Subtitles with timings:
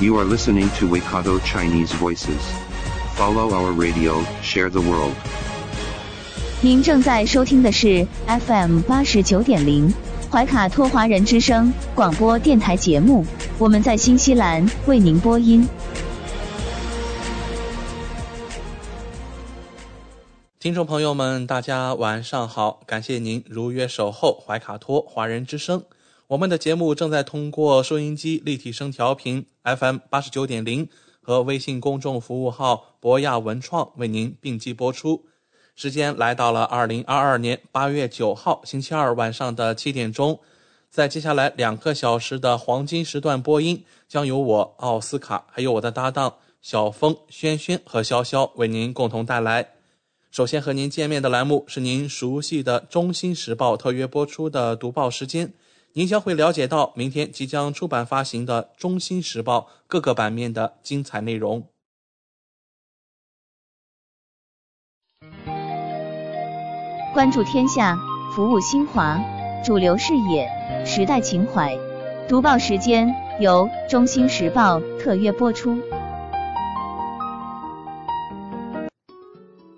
[0.00, 2.40] You are listening to Waikato Chinese Voices.
[3.16, 5.12] Follow our radio, share the world.
[6.60, 8.06] 您正在收听的是
[8.46, 9.92] FM 八十九点零
[10.30, 13.26] 怀卡托华人之声广播电台节目，
[13.58, 15.66] 我们在新西兰为您播音。
[20.60, 22.78] 听众朋友们，大家晚上好！
[22.86, 25.82] 感谢您如约守候怀卡托华人之声。
[26.28, 30.86] 我们的节目正在通过收音机立体声调频 FM 八十九点零
[31.22, 35.24] 和微信公众服务号博亚文创为您并机播出。
[35.74, 40.38] 时间来到了二零二二年八月九号星期二晚上的七点钟，
[40.90, 49.70] 在接下来两个小时的黄金时段播音，将由我奥斯卡还有我的搭档小峰、轩轩和潇潇为您共同带来。
[50.30, 55.54] 首先和您见面的栏目是您熟悉的《中新时报》特约播出的读报时间，
[55.94, 61.66] 您将会了解到明天即将出版发行的《中新时报》各个版面的精彩内容。
[67.12, 67.98] 关注天下，
[68.32, 69.18] 服务新华，
[69.64, 70.48] 主流视野，
[70.86, 71.76] 时代情怀。
[72.28, 75.80] 读报时间由中新时报特约播出。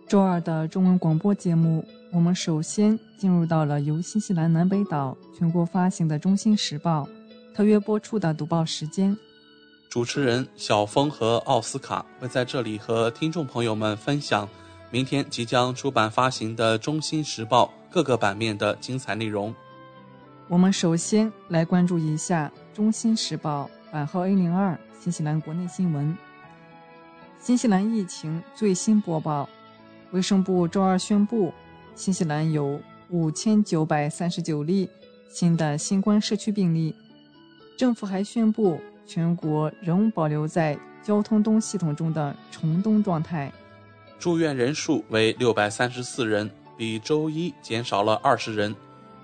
[0.09, 7.09] 周二的中文广播节目，我们首先进入到了由新西兰南北岛全国发行的《中新时报》
[7.55, 9.17] 特约播出的读报时间。
[9.89, 14.49] 主持人小峰和奥斯卡会在这里和听众朋友们分享
[14.91, 19.55] 明天即将出版发行的《中新时报》各个版面的精彩内容。
[20.49, 26.17] 我们首先来关注一下《中新时报》版号 A 零二新西兰国内新闻。
[27.39, 29.49] 新西兰疫情最新播报。
[30.11, 31.55] 卫生部周二宣布，
[31.95, 32.81] 新西兰有
[33.11, 34.89] 五千九百三十九例
[35.29, 36.95] 新的新冠社区病例。
[37.77, 43.53] 政府还宣布，全国仍保留在交通东系统中的重东状态。
[44.19, 48.75] 住院人数为六百三十四人，比周一减少了二十人，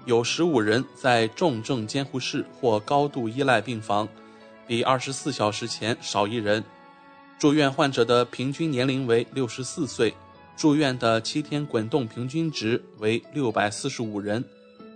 [0.05, 4.09] 有十五人在重症监护室或高度依赖病房，
[4.67, 6.65] 比二十四小时前少一人。
[7.39, 10.15] 住院患者的平均年龄为六十四岁。
[10.57, 14.43] 住院的七天滚动平均值为六百四十五人，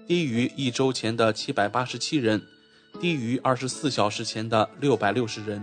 [0.06, 2.40] 低于一周前的七百八十七人，
[2.98, 5.62] 低于二十四小时前的六百六十人。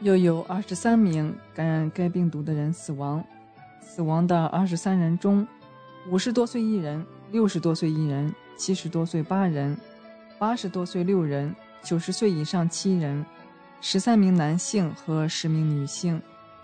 [0.00, 3.24] 又有二十三名感染该病毒的人死亡，
[3.80, 5.46] 死亡的二十三人中，
[6.10, 9.76] 五十多岁一人，六十多岁一人，七十多岁八人，
[10.40, 11.54] 八十多岁六人，
[11.84, 13.24] 九十岁以上七人，
[13.80, 16.20] 十三名男性和十名女性。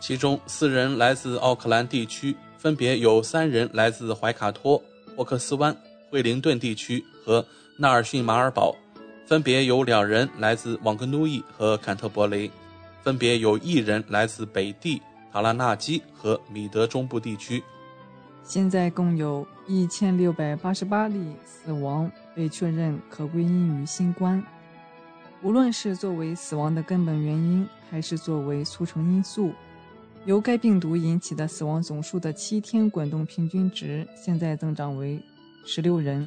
[0.06, 4.78] 其中四人来自奥克兰地区，分别有三人来自怀卡托、
[5.16, 5.74] 霍克斯湾、
[6.10, 7.42] 惠灵顿地区和
[7.78, 8.76] 纳尔逊马尔堡，
[9.24, 12.50] 分别有两人来自旺格努伊和坎特伯雷，
[13.02, 15.00] 分别有一人来自北地、
[15.32, 17.64] 塔拉纳基和米德中部地区。
[18.42, 24.44] 现在共有一千六百八十八例死亡被确认可归因于新冠。
[25.40, 29.54] 无论是作为死亡的根本原因，还是作为促成因素。
[30.26, 35.20] 由该病毒引起的死亡总数的七天滚动平均值现在增长为
[35.66, 36.26] 十六人，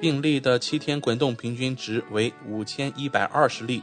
[0.00, 3.80] 病例的七天滚动平均值为五千一百二十例，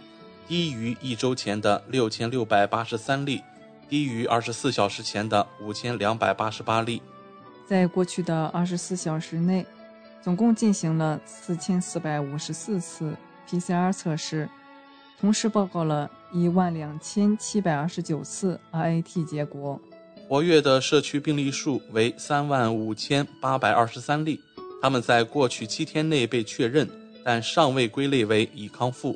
[0.50, 3.41] 低于一周前的六千六百八十三例，
[3.88, 7.01] 低于二十四小时前的五千两百八十八例。
[7.66, 9.66] 在过去的二十四小时内，
[10.22, 13.16] 总共进行了四千四百五十四次
[13.50, 14.50] PCR 测试，
[15.22, 16.12] 同时报告了。
[16.34, 19.80] 一万两千七百二十九次 RAT 结果，
[20.28, 24.42] 活跃的社区病例数为三万五千八百二十三例，
[24.81, 26.90] 他们在过去七天内被确认，
[27.24, 29.16] 但尚未归类为已康复。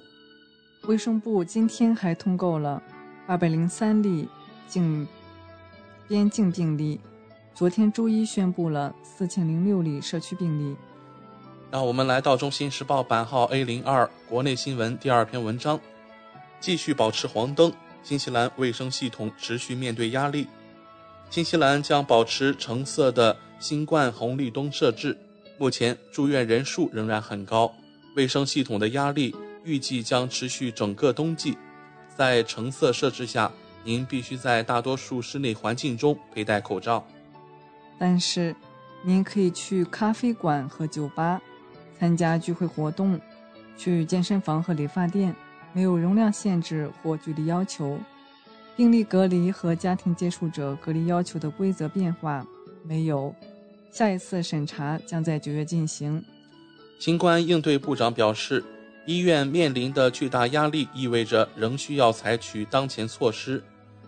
[0.84, 2.82] 卫生部今天还通报了
[3.26, 4.30] 二百零三例
[4.68, 5.08] 境
[6.08, 7.02] 边境病例，
[7.56, 10.76] 昨天周一宣布了四千零六例社区病例。
[11.72, 15.80] 让我们来到《中新时报》版号 A 零二国内新闻第二篇文章。
[16.60, 17.72] 继续保持黄灯，
[18.04, 20.48] 新西兰卫生系统持续面对压力。
[21.30, 25.18] 新西兰将保持橙色的新冠红绿灯设置。
[25.58, 27.74] 目前住院人数仍然很高，
[28.16, 31.58] 卫生系统的压力预计将持续整个冬季。
[32.16, 33.52] 在橙色设置下，
[33.84, 37.06] 您必须在大多数室内环境中佩戴口罩。
[38.00, 38.56] 但是，
[39.04, 41.42] 您可以去咖啡馆和酒吧
[42.00, 43.20] 参加聚会活动，
[43.76, 45.36] 去健身房和理发店，
[45.78, 48.00] 没有容量限制或距离要求。
[48.76, 52.44] 病例隔离和家庭接触者隔离要求的规则变化
[52.84, 53.32] 没有。
[53.92, 56.24] 下一次审查将在九月进行。
[56.98, 58.64] 新冠应对部长表示，
[59.06, 63.64] 医院面临的巨大压力意味着仍需要采取当前措施。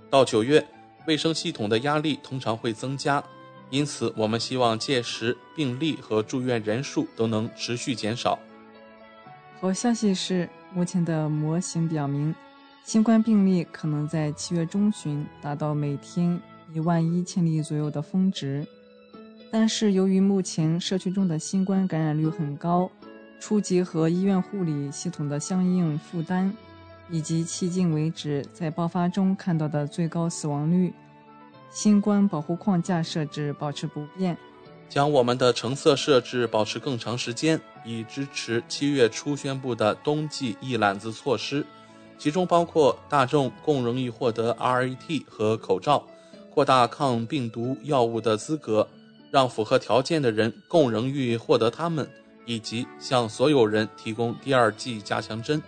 [0.09, 0.65] 到九月，
[1.05, 3.23] 卫生系统的压力通常会增加，
[3.69, 8.39] 因此我们希望届时病例和住院人数都能持续减少。
[9.61, 12.33] 好消息是，目前的模型表明。
[12.85, 16.41] 新冠病例可能在七月中旬达到每天
[16.73, 18.65] 一万一千例左右的峰值，
[19.51, 22.89] 但是由于目前社区中的新冠感染率很高，
[23.39, 26.51] 初级和医院护理系统的相应负担，
[27.09, 30.91] 以及迄今为止在爆发中看到的最高死亡率，
[31.69, 34.35] 新冠保护框架设置保持不变，
[34.87, 41.65] 将我们的橙色设置保持更长时间，以支持七月初宣布的冬季一揽子措施。
[42.17, 46.05] 其中包括大众更容易获得 RAT 和口罩，
[46.49, 48.87] 扩大抗病毒药物的资格，
[49.31, 52.09] 让符合条件的人更容易获得它们，
[52.45, 55.63] 以及向所有人提供第二剂加强针。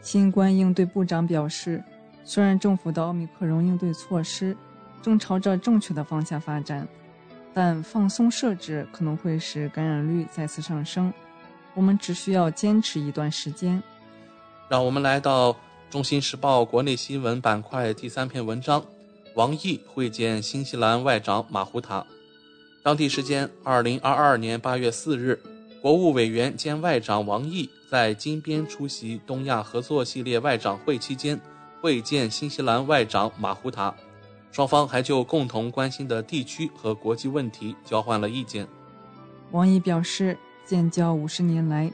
[0.00, 1.82] 新冠应对部长表示，
[2.22, 4.56] 虽然政府的奥密克戎应对措施
[5.00, 6.86] 正朝着正确的方向发展，
[7.52, 11.12] 但放松设置可能会使感染率再次上升。
[11.74, 13.82] 我们只需要坚持一段时间。
[14.68, 15.56] 让我们来到。
[15.90, 18.82] 中新时报国内新闻板块第三篇文章：
[19.34, 22.06] 王毅会见新西兰外长马胡塔。
[22.82, 25.38] 当地时间二零二二年八月四日，
[25.82, 31.38] 国务委员兼外长王毅在金边出席东亚合作系列外长会期间
[31.82, 33.94] 会见新西兰外长马胡塔，
[34.50, 38.66] 双方还就共同关心的地区和国际问题交换了意见。
[39.50, 40.38] 王毅表示，
[40.72, 41.92] 建交五十年来。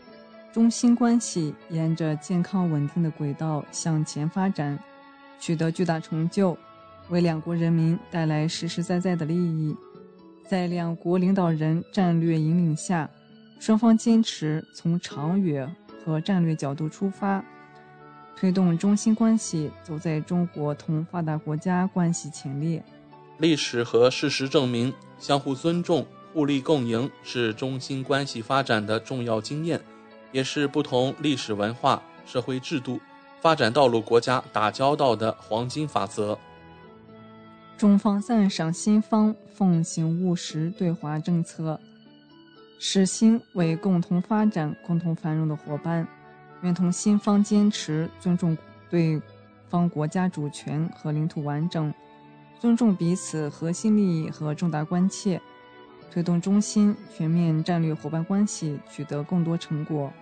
[0.52, 4.78] 中新关系沿着健康稳定的轨道向前发展，
[5.40, 6.56] 取得巨大成就，
[7.08, 9.76] 为两国人民带来实实在在的利益。
[10.48, 13.10] 在两国领导人战略引领下，
[13.58, 17.44] 双方坚持从长远和战略角度出发，
[18.36, 22.80] 推动中新关系走在中国同发达国家关系前列。
[23.38, 29.80] 历史和事实证明，相互尊重、互利共赢是中新关系发展的重要经验。
[30.30, 33.00] 也是不同历史文化、社会制度、
[33.40, 36.38] 发展道路国家打交道的黄金法则。
[37.78, 41.80] 中方赞赏新方奉行务实对华政策，
[42.78, 46.06] 使新为共同发展、共同繁荣的伙伴，
[46.60, 48.54] 愿同新方坚持尊重
[48.90, 49.18] 对
[49.70, 51.94] 方国家主权和领土完整，
[52.60, 55.40] 尊重彼此核心利益和重大关切。
[56.10, 60.12] 推动中新全面战略伙伴关系取得更多成果。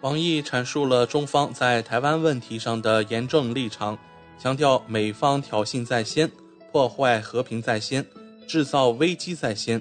[0.00, 3.96] 王毅阐述了中方在台湾问题上的严正立场，
[4.38, 6.30] 强调美方挑衅在先、
[6.70, 8.04] 破坏和平在先、
[8.46, 9.80] 制造危机在先，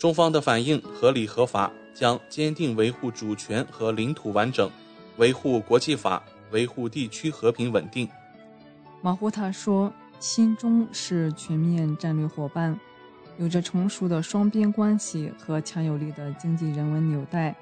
[0.00, 4.68] 中方的反应合理合法，将坚定维护主权和领土完整，
[5.18, 6.20] 维护国际法，
[6.50, 8.08] 维护地区和平稳定。
[9.00, 12.78] 马胡塔说：“新中是全面战略伙伴。”
[13.38, 17.56] 有着成熟的双边关系和强有力的经济人文纽带，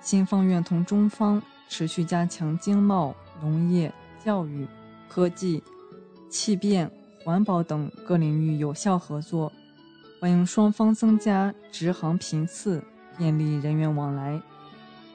[0.00, 3.92] 新方愿同中方持续加强经贸、农业、
[4.24, 4.66] 教育、
[5.08, 5.62] 科技、
[6.28, 6.90] 气变、
[7.24, 9.52] 环保等各领域有效合作，
[10.20, 12.82] 欢迎双方增加直航频次，
[13.16, 14.40] 便利人员往来。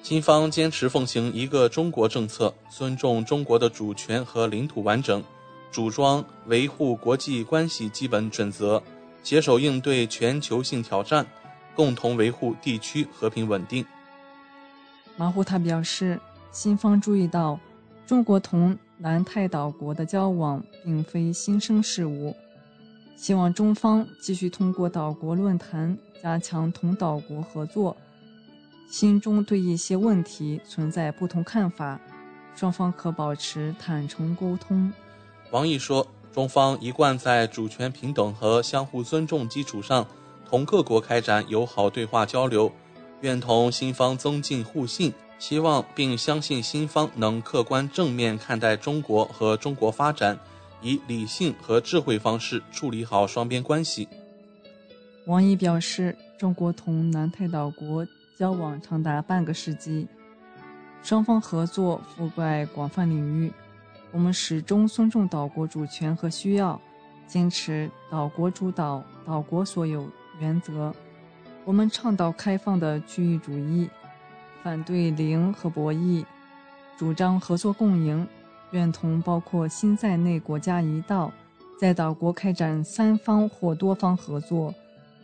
[0.02, 5.24] 新方坚持奉行一个中国政策，尊重中国的主权和领土完整，
[5.72, 8.82] 主张维护国际关系基本准则。
[9.24, 11.26] 携手应对全球性挑战，
[11.76, 13.86] 共同维护地区和平稳定。
[15.16, 16.20] 马胡塔表示，
[16.52, 17.60] 新方注意到，
[18.08, 22.36] 中国同南太岛国的交往并非新生事物，
[23.16, 27.96] 希望中方继续通过岛国论坛加强同岛国合作。
[28.90, 32.00] 心中对一些问题存在不同看法，
[32.56, 34.92] 双方可保持坦诚沟通。
[35.52, 36.06] 王毅说。
[36.34, 40.08] 中方一贯在主权平等和相互尊重基础上，
[40.50, 42.72] 同各国开展友好对话交流，
[43.20, 50.40] 愿同新方增进互信，希望并相信新方能客观正面看待中国和中国发展，
[50.82, 54.08] 以理性和智慧方式处理好双边关系。
[55.26, 58.08] 王毅表示，中国同南太岛国
[58.38, 60.08] 交往长达半个世纪，
[61.04, 63.52] 双方合作覆盖广泛领域。
[64.12, 66.80] 我们始终尊重岛国主权和需要，
[67.28, 70.08] 坚持岛国主导、岛国所有
[70.40, 70.94] 原则。
[71.64, 73.90] 我们倡导开放的区域主义，
[74.62, 76.26] 反对零和博弈，
[76.98, 78.28] 主张合作共赢，
[78.72, 81.32] 愿同包括新在内国家一道，
[81.80, 84.74] 在岛国开展三方或多方合作，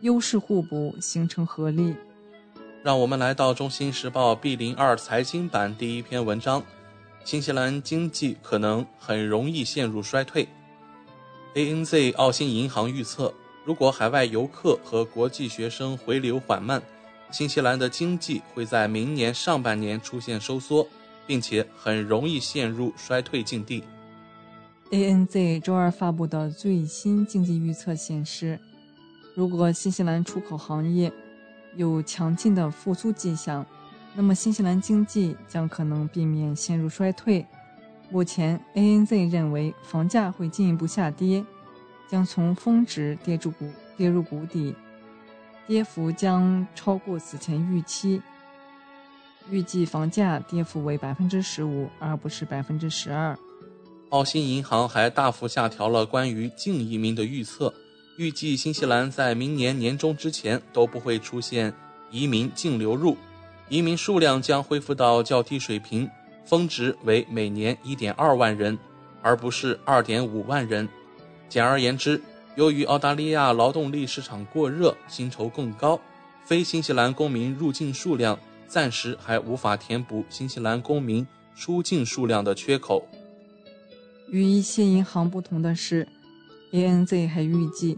[0.01, 1.93] 优势互补，形成合力。
[2.83, 6.63] 让我们来到《中新时报》B 零二财经版第一篇文章。
[7.27, 10.47] 新西兰经济可能很容易陷入衰退。
[11.55, 13.33] ANZ 澳新银行预测，
[13.65, 16.81] 如果海外游客和国际学生回流缓慢，
[17.29, 20.87] 新西兰的经济会在明年上半年出现收缩，
[21.27, 23.83] 并且很容易陷入衰退境地。
[24.91, 28.57] ANZ 周二发布的最新经济预测显示，
[29.35, 31.11] 如果新西兰出口行业
[31.75, 33.65] 有强劲的复苏迹象，
[34.19, 37.45] 那么新西兰经济将可能避免陷入衰退。
[38.09, 41.45] 目前，ANZ 认为房价会进一步下跌，
[42.09, 44.73] 将从峰值跌入谷跌入谷底，
[45.67, 48.19] 跌幅将超过此前预期。
[49.51, 53.37] 预计房价跌幅为百分之十五，而不是百分之十二。
[54.09, 57.71] 澳新银行还大幅下调了关于净移民的预测，
[58.17, 61.71] 预计新西兰在明年年中之前都不会出现
[62.09, 63.15] 移民净流入。
[63.69, 66.09] 移民数量将恢复到较低水平，
[66.45, 68.77] 峰值为每年1.2万人，
[69.21, 70.87] 而不是2.5万人。
[71.49, 72.21] 简而言之，
[72.55, 75.99] 由于澳大利亚劳动力市场过热，薪酬更高，
[76.45, 83.05] 非新西兰公民入境数量暂时还无法填补新西兰公民出境数量的缺口。
[84.29, 86.07] 与一些银行不同的是
[86.71, 87.97] ，ANZ 还预计，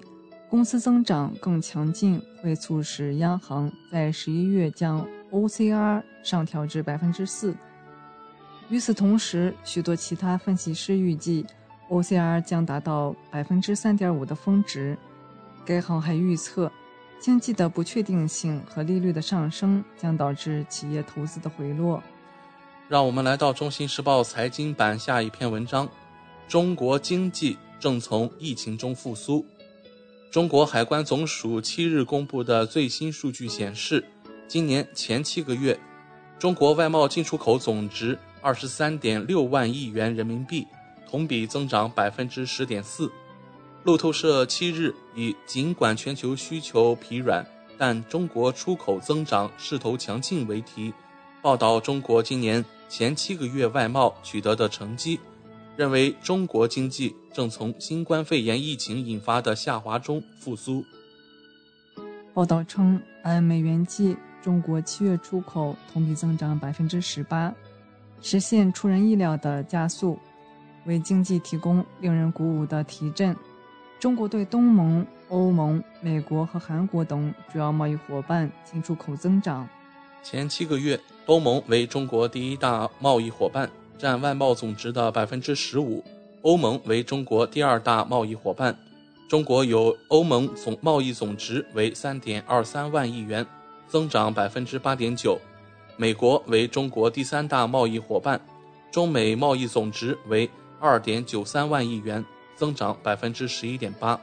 [0.50, 5.08] 公司增长更强劲会促使央行在十一月将。
[5.31, 7.55] OCR 上调至百分之四。
[8.69, 11.45] 与此同时，许多其他分析师预计
[11.89, 14.98] OCR 将达到百分之三点五的峰值。
[15.65, 16.71] 该行还预测，
[17.19, 22.01] 经济的不确定性和利率的上升将导致企业投资的回落。
[22.88, 25.88] 让我们来到《中新时报》财经版下一篇文章：
[26.48, 29.45] 中国经济正从疫情中复苏。
[30.31, 34.05] 中国海关总署七日公布的最新数据显示。
[34.50, 35.79] 今年前七个月，
[36.39, 40.65] 中国外贸进出口总值二十三点六万亿元人民币，
[41.08, 43.12] 同比增长百分之十点四。
[43.84, 47.46] 路透社七日以“尽管全球需求疲软，
[47.77, 50.91] 但中国出口增长势头强劲”为题，
[51.44, 55.20] 报道中国今年前七个月外贸取得的成绩，
[55.77, 60.84] 认为中国经济正从新冠肺炎疫情引发的下滑中复苏。
[62.34, 64.18] 报道称，按美元计。
[64.41, 67.53] 中国七月出口同比增长百分之十八，
[68.22, 70.17] 实现出人意料的加速，
[70.86, 73.36] 为经济提供令人鼓舞的提振。
[74.00, 79.67] 中国对东盟、欧盟、美国和韩国等主要贸易伙伴进出口增长。
[80.24, 86.01] 前七个月，东盟为中国第一大贸易伙伴，占外贸总值的百分之十五；
[86.43, 88.74] 欧盟为中国第二大贸易伙伴，
[89.29, 93.46] 中国有欧盟总贸易总值为三点二三万亿元。
[93.89, 95.39] 增长百分之八点九，
[95.98, 98.39] 美国为中国第三大贸易伙伴，
[98.91, 100.48] 中美贸易总值为
[100.79, 102.24] 二点九三万亿元，
[102.55, 104.19] 增长百分之十一点八。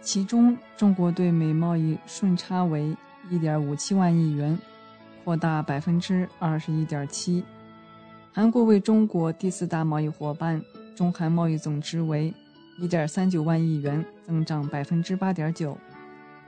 [0.00, 2.96] 其中，中国对美贸易顺差为
[3.28, 4.56] 一点五七万亿元，
[5.24, 7.42] 扩大百分之二十一点七。
[8.32, 10.62] 韩国为中国第四大贸易伙伴，
[10.94, 12.32] 中韩贸易总值为
[12.80, 15.76] 一点三九万亿元，增长百分之八点九。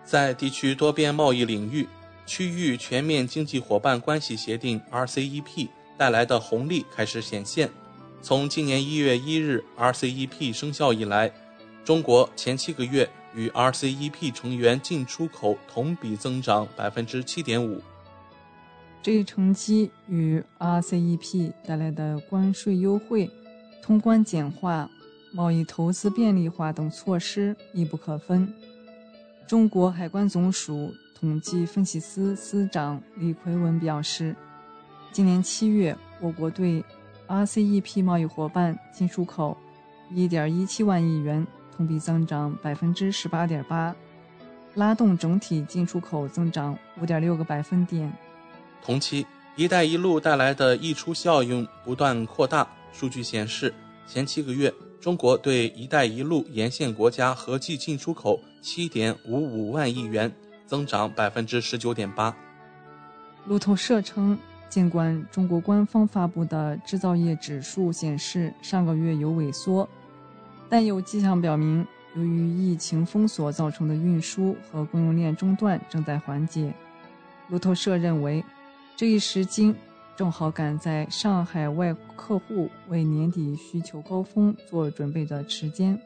[0.04, 1.88] 在地区多边贸易领域。
[2.30, 5.68] 区域全面经济伙伴关系协定 （RCEP）
[5.98, 7.68] 带来的红利开始显现。
[8.22, 11.32] 从今年一月一日 RCEP 生效以来，
[11.84, 17.82] 中国前七个月与 RCEP 成员进出口同比增长百分之七点五。
[19.02, 23.28] 这一成绩与 RCEP 带来的关税优惠、
[23.82, 24.88] 通关简化、
[25.32, 28.54] 贸易投资便利化等措施密不可分。
[29.48, 30.94] 中国海关总署。
[31.20, 34.34] 统计分析司司长李奎文表示，
[35.12, 36.82] 今年七月，我国对
[37.28, 39.54] RCEP 贸易伙伴进出口
[40.14, 41.46] 1.17万亿元，
[41.76, 43.94] 同比增长18.8%，
[44.74, 48.10] 拉动整体进出口增长5.6个百分点。
[48.82, 52.66] 同期，“一带一路”带来的溢出效应不断扩大。
[52.94, 53.74] 数据显示，
[54.06, 60.32] 前七个月，中国对“一带一路”沿线国家合计进出口7.55万亿元。
[60.70, 62.32] 增长百分之十九点八。
[63.44, 69.88] 路透社称，尽管中国官方发布的制造业指数显示上个月有萎缩，
[70.68, 71.84] 但有迹象表明，
[72.14, 76.72] 由于疫情封锁造成的运输和供应链中断正在缓解。
[77.48, 78.44] 路透社认为，
[78.96, 79.74] 这一时机
[80.14, 86.00] 正好赶在上海外客户为年底需求高峰做准备的时间。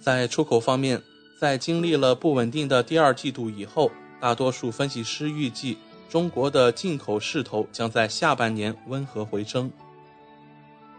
[0.00, 1.00] 在出口方面，
[1.38, 5.78] 在经历了不稳定的第二季度以后，大多数分析师预计。
[6.08, 9.70] 中国的进口势头将在下半年温和回升。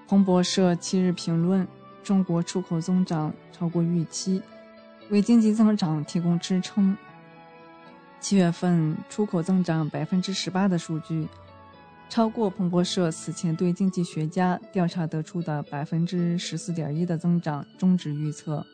[0.08, 1.68] 彭博社七日评论：
[2.04, 4.42] 中国出口增长超过预期，
[5.10, 6.98] 为经济增长提供支撑。
[8.20, 11.28] 七月份出口增长百分之十八的数据，
[12.10, 18.66] 超过彭博社此前对经济学家调查得出的百分之十四点一的增长终止预测。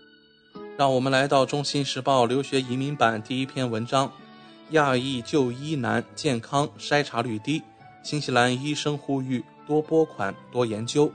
[0.80, 4.10] 让我们来到《中新时报》留学移民版第一篇文章。
[4.70, 7.62] 亚裔就医难，健康筛查率低。
[8.02, 11.12] 新西兰医生呼吁多拨款、多研究。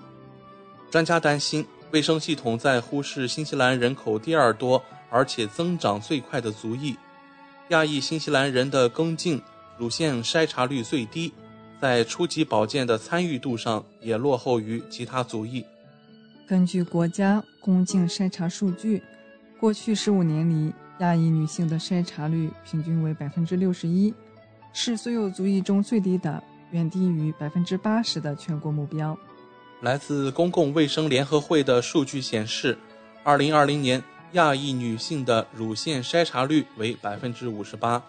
[0.90, 6.94] 专家担心，卫生系统在忽视新西兰人口第二多而且增长最快的族裔。
[7.68, 9.40] 亚裔新西兰人的跟进
[9.78, 11.32] 乳腺筛查率最低，
[11.80, 15.64] 在初级保健的参与度上也落后于其他族裔。
[16.46, 19.02] 根据国家宫颈筛查数据，
[19.64, 20.70] 过去十五年里。
[20.98, 24.12] 亚裔女性的筛查率平均为百分之六十一，
[24.74, 29.18] 是所有族裔中最低的，远低于百分之八十的全国目标。
[29.80, 32.76] 来自公共卫生联合会的数据显示，
[33.22, 38.00] 二零二零年亚裔女性的乳腺筛查率为百分之五十八，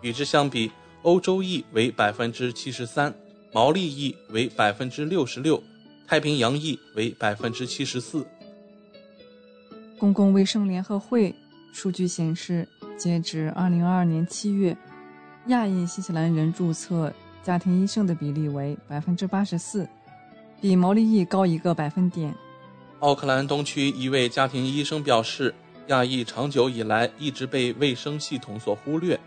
[0.00, 3.14] 与之相比，欧洲裔为百分之七十三，
[3.52, 5.62] 毛利裔为百分之六十六，
[6.08, 8.26] 太平洋裔为百分之七十四。
[9.98, 11.34] 公共卫生联合会。
[11.72, 14.76] 数据显示，截至2022年7月，
[15.48, 19.88] 亚裔新西兰人注册家庭医生的比例为84%，
[20.60, 22.32] 比毛利裔高一个百分点。
[23.00, 25.52] 奥克兰东区一位家庭医生表示，
[25.88, 29.18] 亚裔长久以来一直被卫生系统所忽略，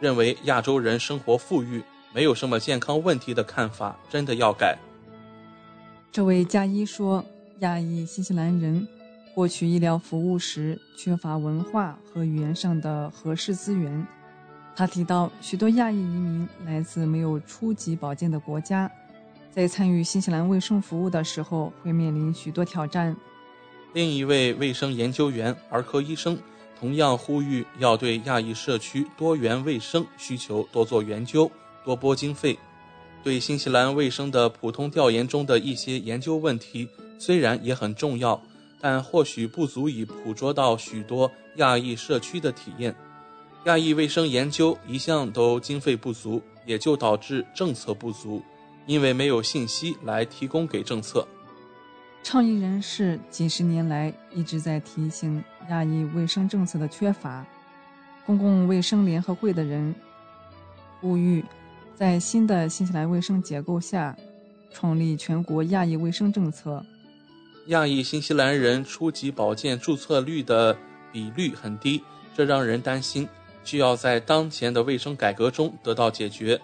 [0.00, 4.76] 认为亚洲人生活富裕，没有什么健康问题的看法真的要改。
[6.10, 7.24] 这位家医说，
[7.60, 8.86] 亚裔新西兰人。
[9.34, 14.06] 获取医疗服务时缺乏文化和语言上的合适资源。
[14.76, 18.90] 他提到，许多亚裔移民来自没有初级保健的国家，
[19.50, 23.16] 在参与新西兰卫生服务的时候会面临许多挑战。
[23.92, 26.38] 另一位卫生研究员、儿科医生
[26.78, 31.50] 同样呼吁要对亚裔社区多元卫生需求多做研究、
[31.84, 32.58] 多拨经费。
[33.22, 38.40] 对新西兰卫生的普通调研中的一些研究问题，虽然也很重要。
[38.82, 42.94] 但或许不足以捕捉到许多亚裔社区的体验。
[43.66, 48.42] 亚裔卫生研究一向都经费不足，也就导致政策不足，
[48.86, 51.24] 因为没有信息来提供给政策。
[52.24, 57.46] 倡议人士几十年来一直在提醒亚裔卫生政策的缺乏。
[58.24, 59.94] 公共卫生联合会的人
[61.00, 61.44] 呼吁，
[61.94, 64.16] 在新的新西兰卫生结构下，
[64.72, 66.84] 创立全国亚裔卫生政策。
[67.66, 70.76] 亚裔新西兰人初级保健注册率的
[71.12, 72.02] 比率很低，
[72.36, 73.28] 这让人担心，
[73.62, 76.60] 需要在当前的卫生改革中得到解决。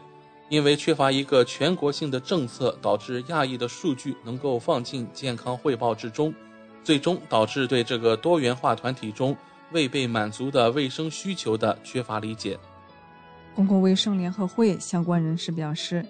[0.48, 6.34] 因为缺乏一个全国性的政策，导致亚裔的数据能够放进健康汇报之中，
[6.82, 9.37] 最终导致对这个多元化团体中
[9.72, 12.58] 未被满足的卫生需求的缺乏理解。
[13.54, 16.04] 公共卫生联合会相关人士表示。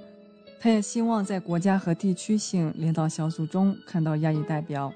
[0.61, 4.93] 他也希望在国家和地区性领导小组中看到亚裔代表。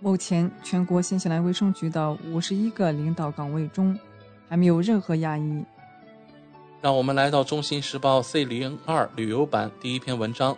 [0.00, 3.98] 目前，全国新西兰卫生局的五十一个领导岗位中，
[4.48, 5.64] 还没有任何亚裔。
[6.82, 10.56] 让我们来到《中新时报》C 零二旅游版第一篇文章：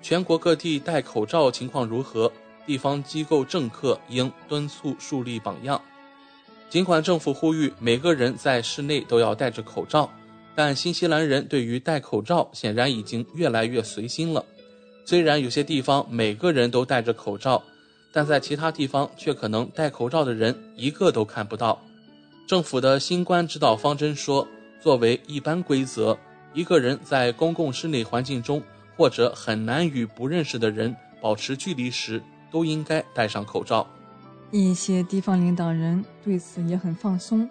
[0.00, 2.30] 全国各地戴口罩情况如何？
[2.64, 5.80] 地方机构政客应敦促树立榜样。
[6.68, 10.08] 尽管政府呼吁每个人在室内都要戴着口罩。
[10.58, 14.44] 但新西兰人对于戴口罩显然已经越来越随心了。
[15.04, 17.62] 虽然有些地方每个人都戴着口罩，
[18.12, 21.80] 但在其他地方却可能戴口罩的人一个都看不到。
[22.48, 24.48] 政府的新冠指导方针说，
[24.80, 26.18] 作为一般规则，
[26.52, 28.60] 一个人在公共室内环境中
[28.96, 33.86] 或者很难与不认识的人保持距离时，都应该戴上口罩。
[34.50, 37.48] 一些地方领导人对此也很放松。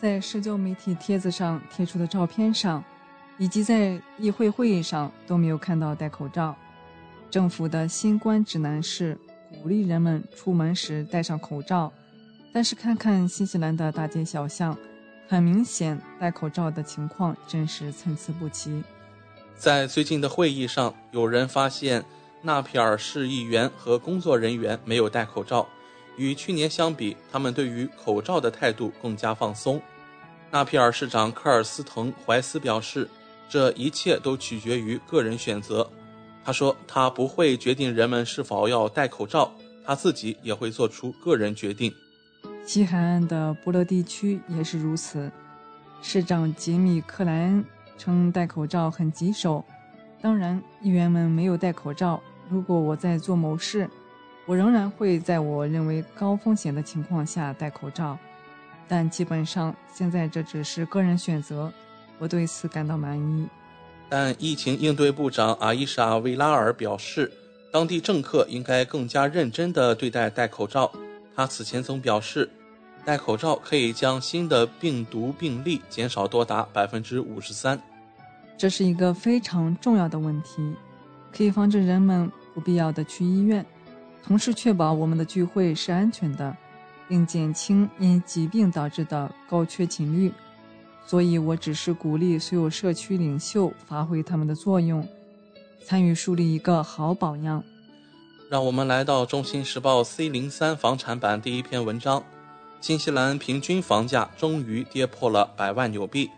[0.00, 2.82] 在社交媒体帖子上贴出的照片上，
[3.36, 6.56] 以及在议会会议上都没有看到戴口罩。
[7.30, 9.18] 政府的新冠指南是
[9.50, 11.92] 鼓励人们出门时戴上口罩，
[12.50, 14.74] 但是看看新西兰的大街小巷，
[15.28, 18.82] 很明显戴口罩的情况真是参差不齐。
[19.54, 22.02] 在最近的会议上，有人发现
[22.40, 25.68] 纳皮尔市议员和工作人员没有戴口罩，
[26.16, 29.78] 与去年相比，他们对于口罩的态度更加放松。
[30.52, 33.08] 纳皮尔市长科尔斯滕怀斯表示，
[33.48, 35.88] 这一切都取决于个人选择。
[36.44, 39.52] 他说，他不会决定人们是否要戴口罩，
[39.84, 41.92] 他自己也会做出个人决定。
[42.66, 45.30] 西海岸的波勒地区也是如此。
[46.02, 47.64] 市长杰米·克莱恩
[47.96, 49.64] 称戴口罩很棘手。
[50.20, 52.20] 当然，议员们没有戴口罩。
[52.48, 53.88] 如果我在做某事，
[54.46, 58.18] 我仍然会在我认为高风险的情况下戴口罩。
[58.90, 61.72] 但基本上，现在这只是个人选择。
[62.18, 63.48] 我对此感到满意。
[64.08, 67.30] 但疫情应对部长阿伊莎·维拉尔表示，
[67.72, 70.90] 当地政客应该更加认真地对待戴口罩。
[71.36, 72.50] 他此前曾表示，
[73.04, 77.80] 戴口罩可以将新的病毒病例减少多达百分之五十三。
[78.58, 80.74] 这是一个非常重要的问题，
[81.32, 83.64] 可以防止人们不必要的去医院，
[84.24, 86.54] 同时确保我们的聚会是安全的，
[87.10, 90.32] 并减轻因疾病导致的高缺勤率。
[91.04, 95.04] 所以我只是鼓励所有社区领袖发挥他们的作用，
[95.84, 97.64] 参与树立一个好榜样。
[98.48, 102.22] 让我们来到《中新时报》C 零三房产版第一篇文章：
[102.80, 106.30] 新西兰平均房价终于跌破了百万纽币。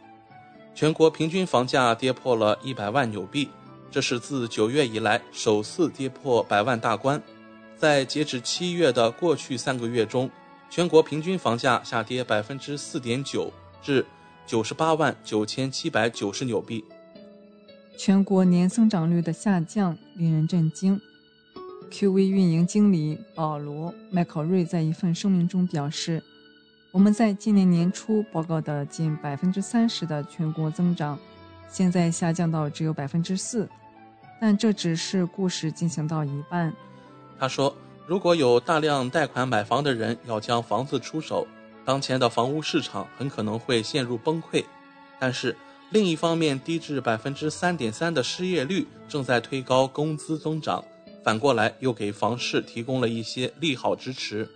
[0.75, 3.51] 全国平均房价跌破了一百万纽币，
[3.91, 7.23] 这是自九月以来首次跌破百万大关。
[7.77, 10.31] 在截止七月的过去三个月中，
[10.75, 14.07] 全国平均房价下跌百分之四点九，至
[14.47, 16.83] 九十八万九千七百九十纽币。
[17.99, 20.99] 全国年增长率的下降令人震惊。
[21.91, 26.23] QV 运营经理保罗·麦考瑞在一份声明中表示。
[26.91, 31.19] 我们在今年年初报告的近百分之三十的全国增长，
[31.69, 33.69] 现在下降到只有百分之四，
[34.41, 36.73] 但这只是故事进行到一半。
[37.39, 37.75] 他说
[38.07, 41.47] ：“如果有大量贷款买房的人要将房子出手，
[41.85, 44.65] 当前的房屋市场很可能会陷入崩溃。
[45.19, 45.57] 但是
[45.91, 50.85] 另一方面，低至百分之三点三的失业率正在推高工资增长，
[51.25, 54.49] 反过来又给房市提供了一些利好支持。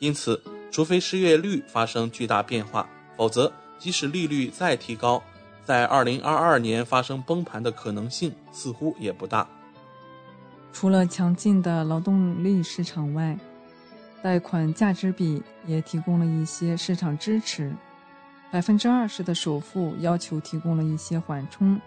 [0.00, 0.40] 因此。”
[0.72, 5.20] 除非失业率发生巨大变化，否则即使利率再提高，
[5.64, 9.48] 在2022年发生崩盘的可能性似乎也不大。
[10.72, 13.38] 除了强劲的劳动力市场外，
[14.22, 17.72] 贷款价值比也提供了一些市场支持。
[18.50, 21.80] 百分之二十的首付要求提供了一些缓冲。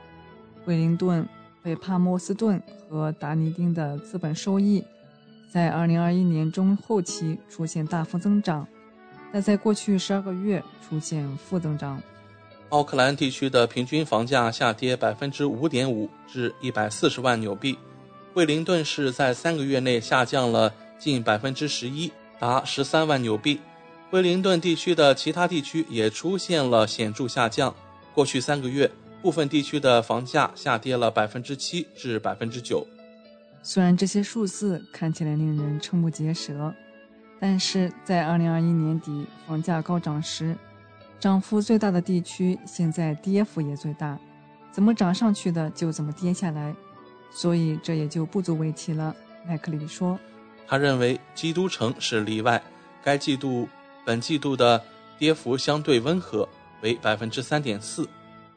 [0.63, 1.27] 惠灵顿、
[1.61, 4.83] 北帕默斯顿和达尼丁的资本收益
[5.51, 8.65] 在2021年中后期出现大幅增长。
[9.31, 12.01] 但在过去十二个月出现负增长。
[12.69, 17.77] 奥克兰地区的平均房价下跌百分之五点五，至一百四十万纽币。
[18.33, 23.61] 惠灵顿市在三个月内下降了近百分之十一，达十三万纽币。
[24.09, 27.73] 惠灵顿地区的其他地区也出现了显著下降。
[28.11, 28.89] 过去三个月，
[29.21, 32.87] 部分地区的房价下跌了百分之七至百分之九。
[33.61, 36.73] 虽然这些数字看起来令人瞠目结舌。
[37.39, 40.55] 但是在2021年底房价高涨时，
[41.19, 44.17] 涨幅最大的地区现在跌幅也最大，
[44.71, 46.73] 怎么涨上去的就怎么跌下来，
[47.33, 49.15] 所以这也就不足为奇了。
[49.45, 50.17] 麦克里说，
[50.67, 52.61] 他认为基督城是例外，
[53.03, 53.67] 该季度
[54.05, 54.81] 本季度的
[55.17, 56.47] 跌幅相对温和，
[56.81, 58.07] 为百分之三点四，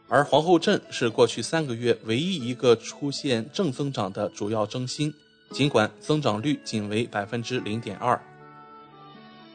[0.08, 5.12] 而皇后镇是过去三个月唯一一个出现正增长的主要中心，
[5.50, 8.20] 尽管增长率仅为百分之零点二。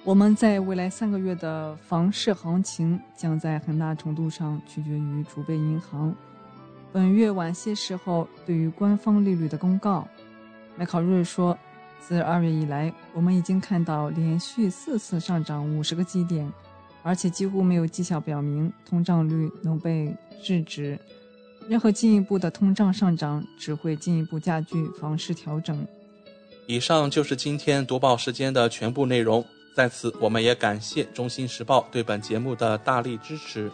[0.03, 6.13] 我们在未来三个月的房市行情将在很大程度上取决于储备银行
[6.93, 10.07] 本月晚些时候对于官方利率的公告。
[10.75, 11.57] 麦考瑞说，
[11.99, 16.51] 自二月以来，我们已经看到连续四次上涨五十个基点，
[17.01, 20.99] 而且几乎没有迹象表明通胀率能被制止。
[21.69, 25.87] 任何进一步的通胀上涨只会进一步加剧房市调整。
[26.67, 29.45] 以上就是今天读报时间的全部内容。
[29.75, 33.69] 在此，我们也感谢《中新时报》对本节目的大力支持。《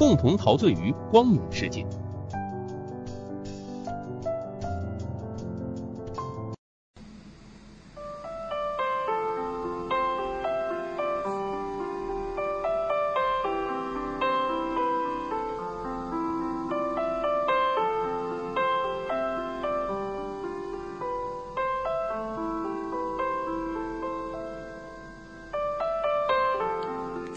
[0.00, 1.86] 共同陶醉于光影世界。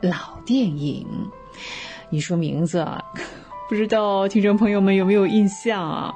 [0.00, 1.06] 老电影，
[2.10, 2.86] 你说名字，
[3.68, 6.14] 不知道听众朋友们有没有印象啊？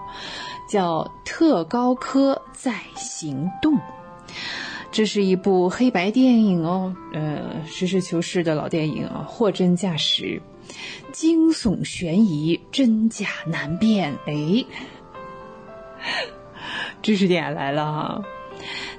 [0.69, 3.75] 叫《特高科在行动》，
[4.91, 10.41] 这是一部黑白电影哦，呃，实事求是的老电影啊，货真价实，
[11.13, 14.17] 惊悚悬疑，真假难辨。
[14.27, 14.65] 哎，
[17.03, 18.23] 知识点来了哈。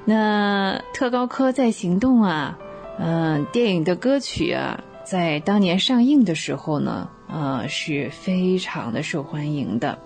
[0.06, 2.60] 那特高科在行动啊。
[3.00, 9.98] 嗯，电影的歌曲啊，在当年上映的时候呢，呃，是非常的受欢迎的。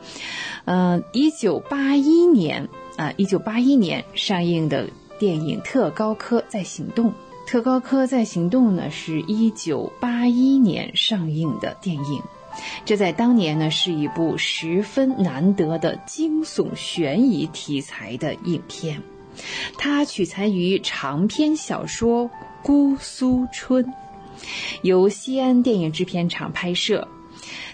[0.65, 7.07] 嗯，一九八一年啊，一九八一年上映的电影《特高科在行动》，
[7.45, 12.21] 《特高科在行动》呢，是一九八一年上映的电影。
[12.85, 19.01] 这在当年呢，是一部十分难得的惊悚悬疑题材的影片。
[19.77, 22.25] 它取材于长篇小说。
[22.61, 23.85] 《姑苏春》
[24.81, 27.07] 由西安电影制片厂拍摄，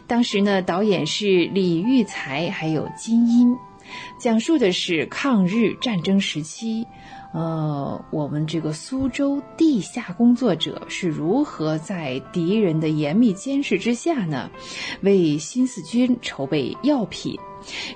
[0.07, 3.55] 当时呢，导演是李玉才，还有金英，
[4.19, 6.85] 讲述的是抗日战争时期，
[7.33, 14.51] 呃，我们这个苏州地下工作者是如何在敌人的严密监视之下呢，
[15.01, 17.37] 为新四军筹备药品。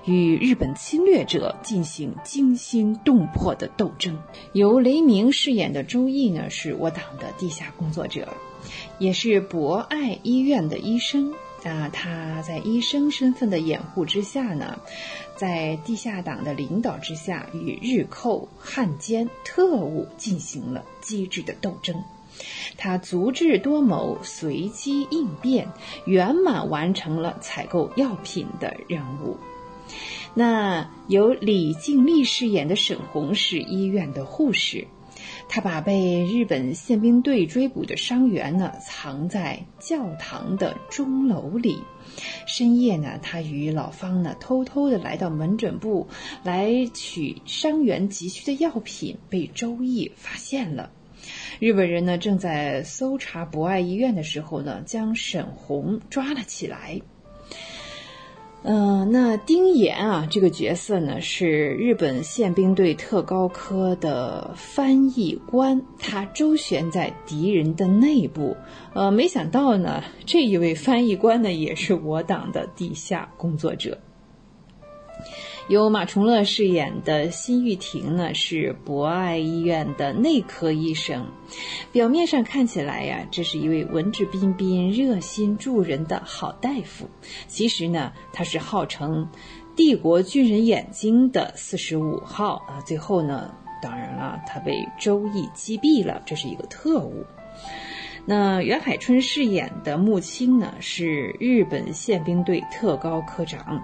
[0.05, 4.17] 与日本侵略者进行惊心动魄的斗争。
[4.53, 8.29] 由雷鸣饰演的周毅呢，是我党的地下工作者，
[8.97, 11.33] 也是博爱医院的医生。
[11.65, 14.79] 啊，他在医生身份的掩护之下呢，
[15.37, 22.03] 在地下党的领导之下，与日寇、汉奸、特务进行了机智的斗争。
[22.77, 25.69] 他足智多谋，随机应变，
[26.05, 29.37] 圆满完成了采购药品的任务。
[30.33, 34.87] 那由李静丽饰演的沈红是医院的护士，
[35.49, 41.81] 她把被日本宪兵队追捕的伤员呢藏在教堂的钟楼里。
[42.45, 46.07] 深夜呢，他与老方呢偷偷的来到门诊部
[46.43, 50.91] 来取伤员急需的药品，被周易发现了。
[51.59, 57.01] 日本人呢正在搜查博爱医院的时候呢，将沈红抓了起来。
[58.63, 68.57] 嗯，那丁岩啊，这个角色呢是日本宪兵队特高科的翻译官，他周旋在敌人的内部。
[68.93, 73.97] 呃，没想到呢，这一位翻译官呢也是我党的地下工作者。
[75.69, 81.25] 由马崇乐饰演的辛玉婷呢，是博爱医院的内科医生。
[81.91, 87.09] 表面上看起来呀，这是一位文质彬彬、热心助人的好大夫。
[87.47, 89.27] 其实呢，他是号称
[89.75, 92.79] “帝国军人眼睛”的四十五号啊。
[92.85, 96.21] 最后呢，当然了，他被周易击毙了。
[96.25, 97.25] 这是一个特务。
[98.25, 103.83] 那袁海春饰演的穆青呢，是日本宪兵队特高科长。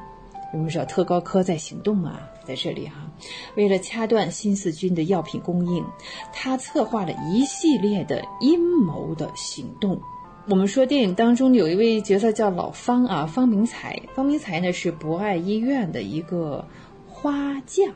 [0.54, 3.12] 我们知道特高科在行动啊，在这里哈，
[3.56, 5.84] 为了掐断新四军的药品供应，
[6.32, 10.00] 他策划了一系列的阴谋的行动。
[10.48, 14.00] 我们说电影当中有一位角色叫老方啊，方明才。
[14.14, 16.68] 方明才呢是博爱医院的一个
[17.08, 17.92] 花匠，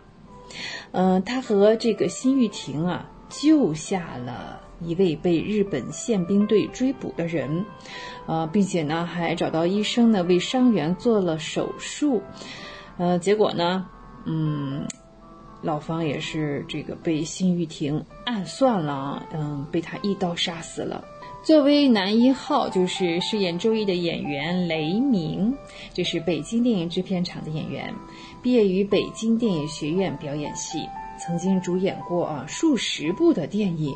[0.92, 7.66] 嗯，他和这个辛玉婷啊救下了一位被日本宪兵队追捕的人，
[8.28, 12.22] 呃，并且呢还找到医生呢为伤员做了手术，
[12.98, 13.88] 呃，结果呢，
[14.26, 14.88] 嗯，
[15.62, 21.04] 老方也是这个被辛玉婷暗算了，嗯，被他一刀杀死了。
[21.44, 25.56] 作为男一号，就是饰演周易的演员雷鸣，
[25.94, 27.94] 这是北京电影制片厂的演员，
[28.42, 30.80] 毕业于北京电影学院表演系，
[31.18, 33.94] 曾经主演过啊数十部的电影，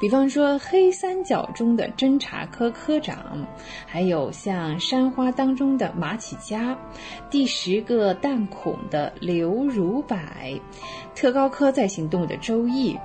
[0.00, 3.46] 比方说《黑三角》中的侦查科科长，
[3.86, 6.74] 还有像《山花》当中的马启佳，
[7.30, 10.16] 《第十个弹孔》的刘如柏，
[11.14, 12.96] 《特高科在行动》的周易。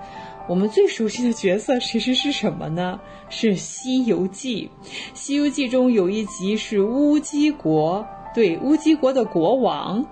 [0.48, 3.00] 我们最熟悉的角色其实是什么呢？
[3.30, 4.72] 是《西游记》。
[5.14, 10.04] 《西游记》中有一集是乌鸡国，对，乌鸡国的国王，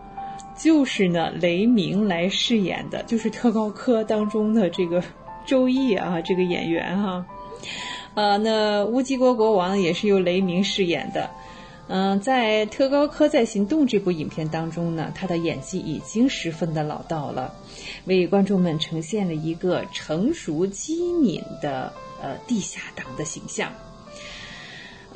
[0.57, 5.03] 就是呢雷鸣来饰演的，就是特高科当中的这个
[5.45, 7.25] 周易啊，这个演员哈。
[8.15, 11.29] 啊，那乌鸡国国王也是由雷鸣饰演的。
[11.89, 17.53] 嗯，在《特高科在行动》这部影片当中呢，他的演技已经十分的老道了。
[18.05, 23.71] 为观众们呈现了一个成熟机敏的呃地下党的形象。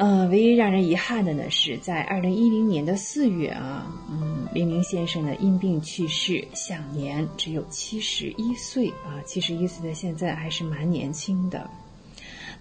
[0.02, 11.70] 呃，唯一让人遗憾的呢，是在二零一零年的四月啊，嗯，黎明先生呢因病去世，享年只有七十一岁啊，七十一岁的现在还是蛮年轻的。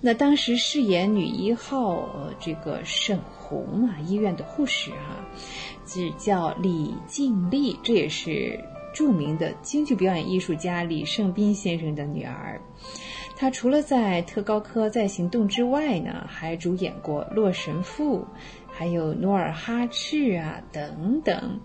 [0.03, 5.25] 那当时饰演女一号呃这个沈红啊，医院的护士啊，
[5.87, 8.61] 只叫李静丽，这也是。
[8.93, 12.61] 著名的京剧表演艺术家李胜斌先生的女儿，
[13.41, 18.19] 他除了在《特高科在行动》之外呢，还主演过《洛神赋》，
[18.71, 21.59] 还有《努尔哈赤》啊等等。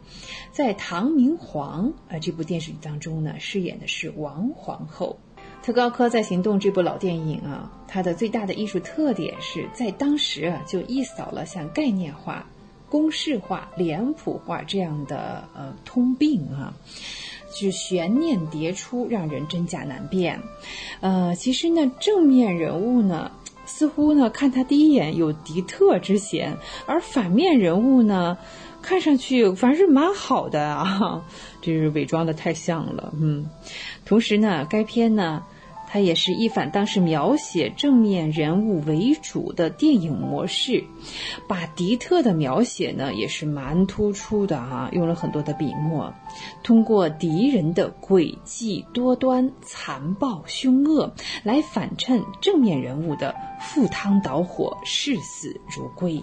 [0.54, 5.20] 在《唐明皇》啊这部电视剧当中呢，饰演的是王皇后。
[5.66, 12.48] 《特高科在行动》这部老电影啊，它的最大的艺术特点是在当时啊就一扫了像概念化。
[12.88, 16.72] 公式化、脸谱化这样的呃通病啊，
[17.62, 20.40] 是悬念迭出，让人真假难辨。
[21.00, 23.32] 呃，其实呢，正面人物呢，
[23.66, 28.38] 似乎呢看他第一眼有敌特之嫌，而反面人物呢，
[28.82, 31.24] 看上去反而是蛮好的啊，
[31.62, 33.14] 这是伪装的太像了。
[33.20, 33.50] 嗯，
[34.06, 35.44] 同时呢，该片呢。
[35.96, 40.84] 它也是一反当时描写正面人物为主的电影模式，
[41.48, 46.14] 把敌特的描写呢也是蛮突出的哈，用了很多的笔墨，
[46.64, 56.22] 通过敌人的诡计多端、残暴凶恶来反衬正面人物的赴汤蹈火、视死如归。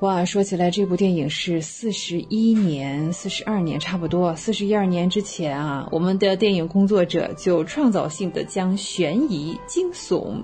[0.00, 10.42] 哇，说起来，这部电影是四十一年、四十二年，差不多四十一二年之前啊，我们的电影工作者就创造性的将悬疑、惊悚，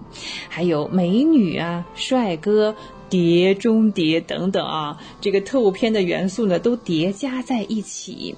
[0.48, 2.74] 还有美女啊、帅哥、
[3.08, 8.34] 碟中谍等等啊，这个特务片的元素呢，都叠加在一起。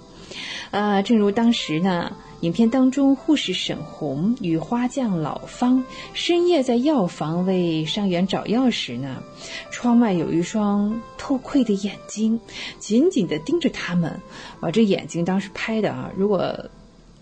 [0.71, 2.13] 啊，正如当时呢。
[2.41, 9.23] 影片当中，护士沈红与花匠老方深夜在药房为伤员找药时呢，
[9.71, 12.39] 窗外有一双透窥的眼睛，
[12.79, 14.21] 紧紧地盯着他们。
[14.61, 16.67] 啊，这眼睛当时拍的啊，如果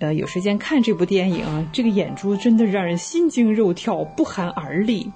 [0.00, 5.12] 呃有时间看这部电影，这个眼珠真的让人心惊肉跳，不寒而栗。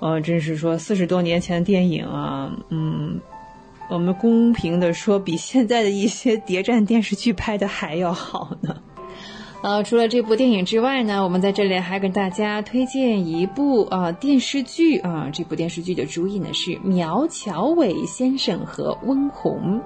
[0.00, 3.20] 呃，真是说四十多年前的电影啊，嗯。
[3.92, 8.74] 我们公平的说，比现在的一些谍战电视剧拍的还要好呢。
[9.62, 15.28] 呃，除了这部电影之外呢，我们在这里还给大家推荐一部啊电视剧啊。
[15.30, 19.80] 这部电视剧的主演呢是苗侨伟先生和温虹。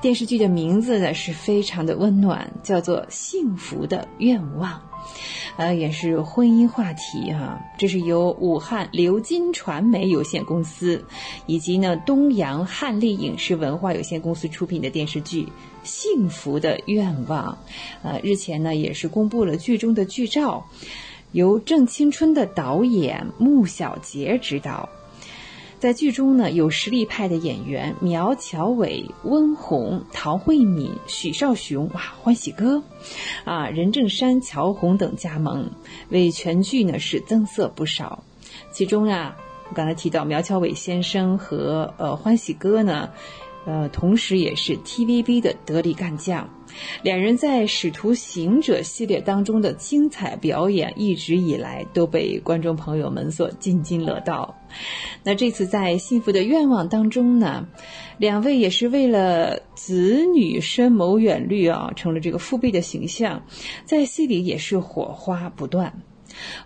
[0.00, 4.72] 电视剧的名字呢是非常的温暖，叫做《幸福的愿望》。
[5.58, 7.60] 呃，也是婚姻话题哈。
[7.76, 11.04] 这是由武汉流金传媒有限公司
[11.46, 15.42] 以及呢东阳汉丽影视文化有限公司出品的电视剧
[15.82, 17.52] 《幸福的愿望》。
[18.04, 20.64] 呃，日前呢也是公布了剧中的剧照，
[21.32, 24.88] 由郑青春的导演穆小杰执导。
[25.78, 32.82] 在剧中呢，有实力派的演员苗侨伟、温虹、陶慧敏、许绍雄，哇，欢喜哥，
[33.44, 35.70] 啊，任正山、乔红等加盟，
[36.08, 38.24] 为全剧呢是增色不少。
[38.72, 39.36] 其中啊，
[39.74, 43.10] 刚才提到苗侨伟先生和呃欢喜哥呢。
[43.66, 46.48] 呃，同时也是 TVB 的得力干将，
[47.02, 54.54] 两人在《使徒行者》系列当中的精彩表演，一直以来都被观众朋友们所津津乐道。
[55.22, 57.66] 那这次在《幸福的愿望》当中呢，
[58.18, 63.42] 两位也是为了子女深谋远虑啊，成了这个父辈的形象，
[63.84, 66.02] 在戏里也是火花不断。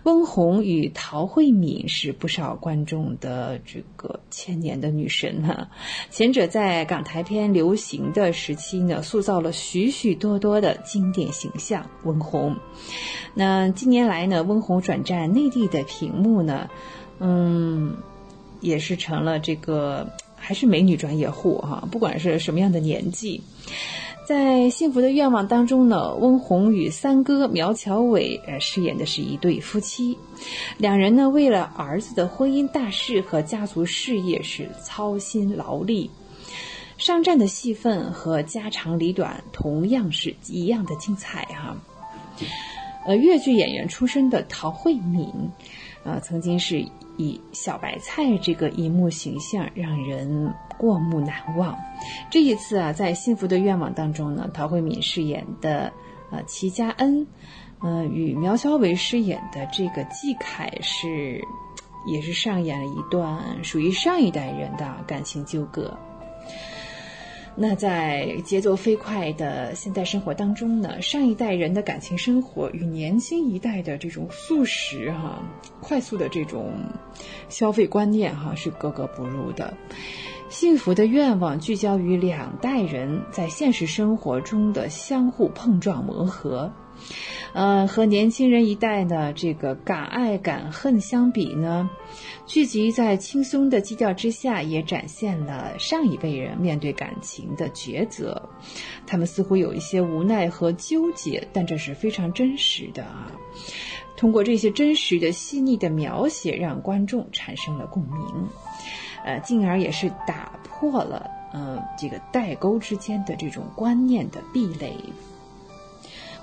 [0.03, 5.67] 温虹与陶慧敏是不少观众的这个千年的女神呢。
[6.09, 11.89] 前者在港台片流行的时期呢，塑造了许许多多的经典形象。
[12.03, 12.55] 温虹，
[13.33, 16.69] 那近年来呢，温虹转战内地的屏幕呢，
[17.19, 17.95] 嗯，
[18.59, 23.41] 也是成了这个还是美女专业户哈，不管是什么样的年纪。
[24.25, 30.17] 在《幸福的愿望》当中呢，温虹与三哥苗侨伟呃饰演的是一对夫妻，
[30.77, 36.09] 两人呢为了儿子的婚姻大事和家族事业是操心劳力，
[36.97, 41.75] 上战的戏份和家长里短同样是一样的精彩哈。
[43.05, 45.27] 呃，越剧演员出身的陶慧敏，
[46.05, 46.85] 呃，曾经是
[47.17, 51.77] 以小白菜这个荧幕形象让人过目难忘。
[52.29, 55.91] 这一次啊，在《幸福的愿望》当中呢，陶慧敏饰演的
[56.31, 57.25] 呃齐佳恩，
[57.81, 61.41] 呃，与苗侨伟饰演的这个季凯是，
[62.07, 65.97] 也是上演了一段属于上一代人的感情纠葛。
[67.55, 75.43] 那在节奏飞快的现代生活当中呢，上一代人的感情生活与年轻一代的这种速食哈、
[75.79, 76.73] 快速的这种
[77.49, 79.73] 消费观念哈是格格不入的。
[80.49, 86.71] 幸福的愿望聚焦于两代人在现实生活中的相互碰撞磨合。
[87.53, 91.89] 呃，和年轻人一代的这个敢爱敢恨相比呢，
[92.45, 98.49] 剧集在轻松的基调之下，也展现了上一辈人面对感情的抉择。
[99.07, 103.31] 他们似乎有一些无奈和纠结，但这是非常真实的啊。
[104.17, 108.47] 通过这些真实的、细腻的描写，让观众产生了共鸣，
[109.25, 114.93] 呃，进而也是打破了呃这个代沟之间的这种观念的壁垒。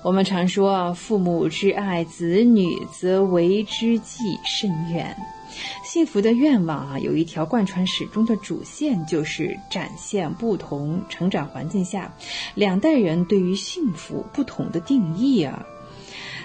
[0.03, 5.15] 我们常说啊，父母之爱子女，则为之计甚远。
[5.85, 12.13] 幸福的愿望啊，有一条贯穿始终的主线，就是展现不同成长环境下
[12.55, 15.67] 两代人对于幸福不同的定义啊。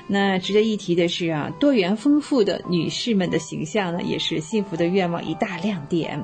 [0.08, 6.24] 那值得一提的是啊，多元丰富的女士们的形象呢，也是幸福的愿望一大亮点。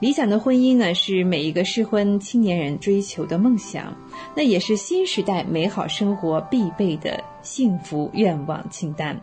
[0.00, 3.96] 理想的婚姻呢，是每一个适婚青年人追求的梦想，
[4.34, 9.20] 那也是新时代美好生活必备的幸福愿望清单。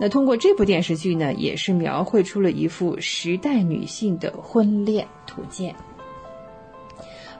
[0.00, 5.74] 那通过这部电视剧呢，也是描绘出了一幅时代女性的婚恋图鉴。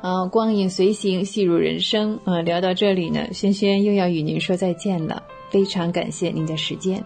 [0.01, 2.19] 啊，光影随行，戏如人生。
[2.25, 5.23] 啊，聊到这里呢，轩轩又要与您说再见了。
[5.51, 7.05] 非常感谢您的时间，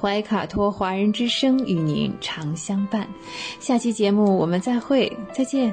[0.00, 3.08] 怀卡托华人之声与您常相伴。
[3.60, 5.72] 下期节目我们再会，再见。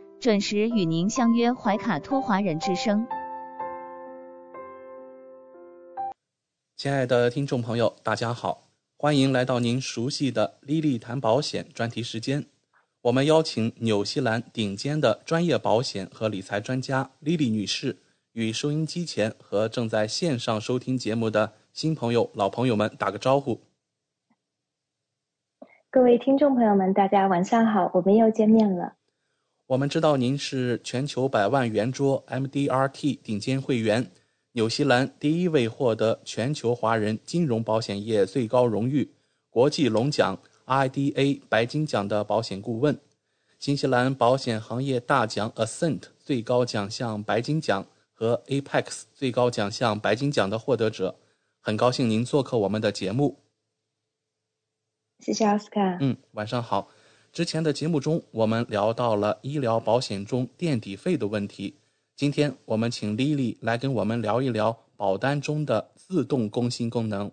[0.21, 3.07] 准时与您相约怀卡托华人之声。
[6.77, 8.67] 亲爱的听众朋友，大家好，
[8.97, 12.45] 欢迎来到您熟悉的丽丽谈保险专题时间。
[13.01, 17.97] 我们邀请纽西兰顶尖的专业保险和理财专家 Lily 女士，
[18.33, 23.59] 与收音机前和正在线上收听节目的新朋友、老朋友们打个招呼。
[25.89, 28.93] 各位听众朋友们，大家晚上好，我们又见面了。
[29.71, 34.11] 我们知道您是全球百万圆桌 MDRT 顶尖会员，
[34.51, 39.13] 纽西兰第一位获得全球华人金融保险业最高荣誉
[39.49, 40.37] 国际龙奖。
[40.65, 42.99] IDA 白金奖的保险顾问，
[43.59, 51.15] 新西兰保险行业大奖 Ascent 最高奖项白金奖和 Apex 最高奖项白金奖的获得者，
[51.61, 53.39] 很高兴您做客我们的节目。
[55.19, 55.97] 谢谢奥斯卡。
[56.01, 56.89] 嗯，晚上好。
[57.31, 61.75] 之前的节目中，我们聊到了医疗保险中垫底费的问题。
[62.17, 67.31] 今天我们请 Lily 来跟我们聊一聊保单中的自动更新功能。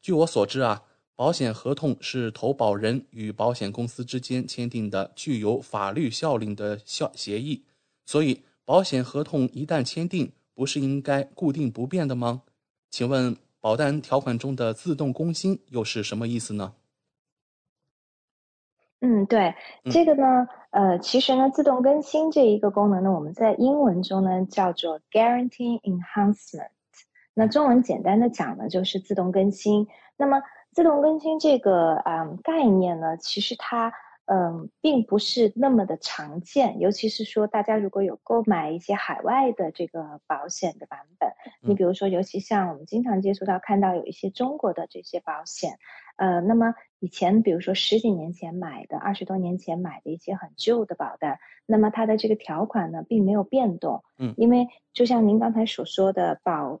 [0.00, 0.82] 据我所知啊。
[1.14, 7.62] 保险合同是投保人与保险公司之间签订的具有法律效力的效协议，
[8.04, 12.42] 所以保险合同一旦签订，不是应该固定不变的吗？
[12.90, 16.72] 请问保单条款中的自动更新又是什么意思呢？
[19.04, 19.52] 嗯，对，
[19.90, 26.68] 这个呢，呃，其实呢，自动更新这一个功能呢，我们在英文中呢叫做 Guarantee Enhancement。
[27.34, 29.88] 那中文简单的讲呢，就是自动更新。
[30.16, 30.40] 那么
[30.70, 33.92] 自动更新这个嗯概念呢，其实它
[34.26, 41.28] 嗯并不是那么的常见，尤其是说大家如果有购买一些海外的这个保险的版本，
[41.60, 45.72] 你比如说，尤其像我们经常接触到看到有一些中国的这些保险。
[46.16, 56.80] 呃，那么以前比如说十几年前买的，二十多年前买的一些很旧的保单，那么它的这个条款呢并没有变动，嗯，因为就像您刚才所说的保。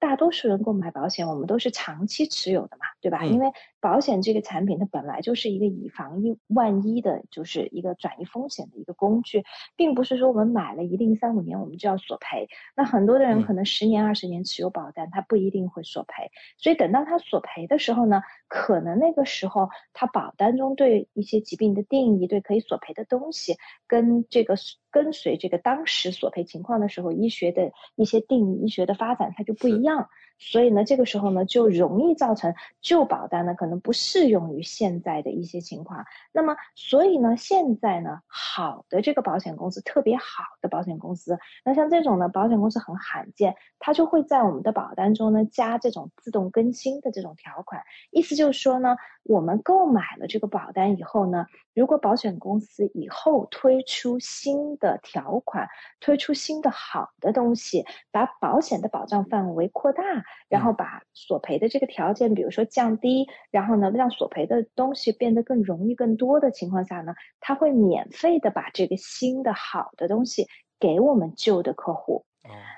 [0.00, 3.26] 大多数人购买保险，我们都是长期持有的嘛，对吧？
[3.26, 9.44] 因为保险这个产品它本来就是一个以防一万一的，就是一个转移风险的一个工具，
[9.76, 12.48] 并不是说我们买了一定三五年我们就要索赔。
[12.74, 16.30] 那很多的人可能十年二十年持有保单，他不一定会索赔。
[16.56, 24.56] 所以等到他索赔的时候呢，可能那个时候他保单中对一些疾病的定义，对可以索赔的东西，跟这个
[24.90, 30.08] 跟随这个当时索赔情况的时候，医学的一些定义、医学的发展，它就不一样。
[30.40, 36.04] 所以呢，这个时候呢，就容易造成旧保单呢可能不适用于现在的一些情况。
[36.32, 47.82] 那么，所以呢，现在呢，好的这个保险公司，特别好的保险公司，那像这种呢，保险公司很罕见，它就会在我们的保单中呢加这种自动更新的这种条款。
[48.10, 55.68] 意思就是说呢，我们购买了这个保单以后呢，如果保险公司以后推出新的条款，
[56.00, 60.02] 推出新的好的东西，把保险的保障范围扩大，
[60.48, 70.46] 然后把索赔的这个条件，比如说降低，然后呢，让索赔的东西变得更容易、更多的情况下呢，他会免费的把这个新的好的东西
[70.80, 72.24] 给我们旧的客户。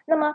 [0.07, 0.34] 那么，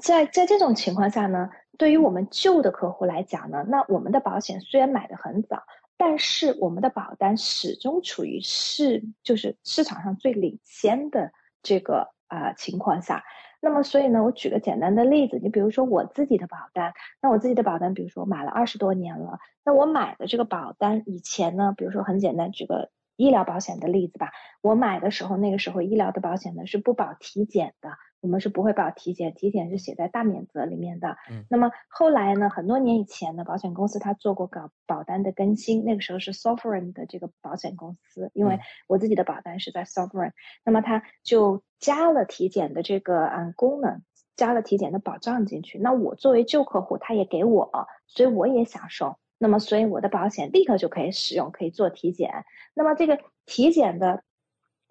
[0.00, 1.48] 在在这种情况下呢，
[1.78, 5.62] 对于我们旧的客户来讲呢，那我们的保险虽然买的很早，
[5.96, 13.24] 但是我们的保单始终处于市就是市场上最领先的这个啊情况下。
[13.58, 27.90] 那么，所以呢，我举个简单的例子，你比如说我自己的保单，那我自己的保单，比如说我买了二十多年了，那我买的这个保单以前呢，比如说很简单，举个医疗保险的例子吧，我买的时候，那个时候医疗的保险呢是不保体检的。
[28.22, 31.16] 我们是不会保体检，体检是写在大免责里面的。
[31.30, 32.50] 嗯，那么后来呢？
[32.50, 38.58] 很多年以前呢，保险公司它做过搞保单的更新，那个时候是 Sovereign 的这个保险公司，因为
[38.88, 40.32] 我自己的保单是在 Sovereign，
[40.64, 44.02] 那么它就加了体检的这个嗯功能，
[44.34, 45.78] 加了体检的保障进去。
[45.78, 49.18] 那我作为旧客户，他也给我，所以我也享受。
[49.38, 52.44] 那么所以我的保险立刻就可以使用，可以做体检。
[52.74, 54.22] 那么这个体检的。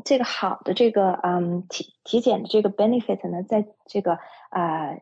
[0.04, 4.20] 这个好的这个嗯体体检的这个 benefit 呢，在这个
[4.50, 4.90] 啊。
[4.90, 5.02] 呃，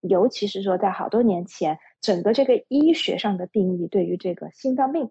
[0.00, 5.10] 尤其是说，在好多年前，整个这个医学上的定义对于这个心脏病，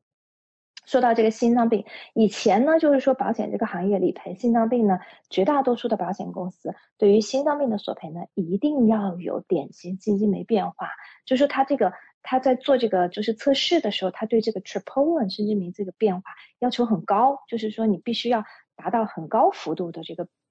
[0.86, 1.84] 说到这个心脏病，
[2.14, 10.90] 以前呢，就是说保险这个行业理赔心脏病呢，绝大多数的保险公司对于心脏病的索赔呢，一定要有典型心肌酶变化，
[11.26, 11.92] 就是说他这个
[12.24, 18.44] 他在做这个就是测试的时候，他对这个 troponin 心肌酶这个变化要求很高，就是说你必须要
[18.76, 20.28] 达到很高幅度的这个。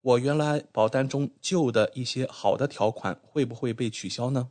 [0.00, 4.50] 我原来保单中旧的一些好的条款会不会被取消呢？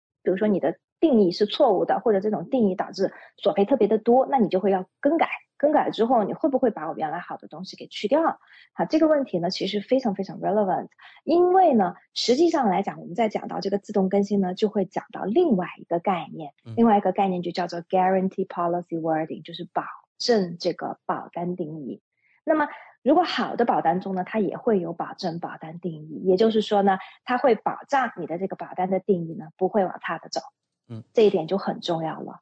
[0.23, 0.77] 比如说你的。
[1.01, 5.27] 定义是错误的，或者这种定义导致索赔特别的多，那你就会要更改。
[5.57, 8.39] 更改之后，你会不会把我原来好的东西给去掉？
[8.73, 10.89] 好，这个问题呢，其实非常非常 relevant。
[11.23, 19.81] 因为呢，实际上来讲，我们在讲到这个自动更新呢，就会讲到另外一个概念，另外一个概念就叫做 guarantee policy wording，就是保
[20.19, 21.99] 证这个保单定义。
[22.43, 22.67] 那么，
[23.03, 30.41] 如果好的保单中呢，它也会有保证保单定义，也就是说呢，它会保障你的这个保单的定义呢，不会往差的走。
[30.87, 32.41] 嗯，这一点就很重要了，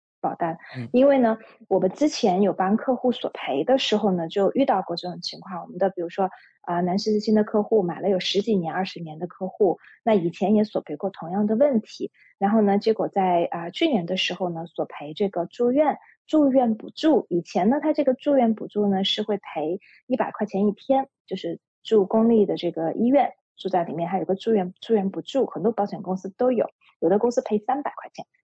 [0.21, 0.57] 保单。
[0.93, 5.61] 因为呢，我们之前有帮客户索赔的时候呢，就遇到过这种情况。
[5.63, 6.29] 我们的比如说
[6.61, 12.11] 啊，南十字星的客户买了有十几年、二十年的客户，那以前也索赔过同样的问题。
[12.37, 15.97] 然后呢，结果在啊去年的时候呢，索赔这个住院
[16.27, 17.25] 住院补助。
[17.29, 26.69] 以前呢，他这个住院补助呢是会赔一百块钱一天，就是住公立的这个医院住在里面，还有个住院住院补助，很多保险公司都有，
[26.99, 28.25] 有的公司赔三百块钱，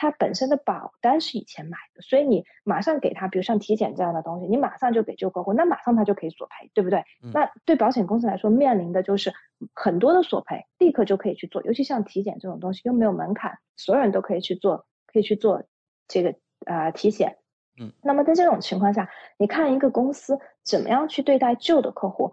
[0.00, 7.04] 他本身的保单是以前买的，所以你马上给他，比如像体检这样的东西，你马上就给旧客户，那马上他就可以索赔，对不对？
[7.34, 9.30] 那对保险公司来说，面临的就是
[9.74, 15.62] 很多的索赔，立刻就可以去做，尤其像体检这种东西又没有门槛，所有人都可以去做，可以去做。
[16.08, 16.34] 这个
[16.64, 17.36] 啊体检，
[17.78, 22.32] 嗯，那么在这种情况下，你看一个公司怎么样去对待旧的客户，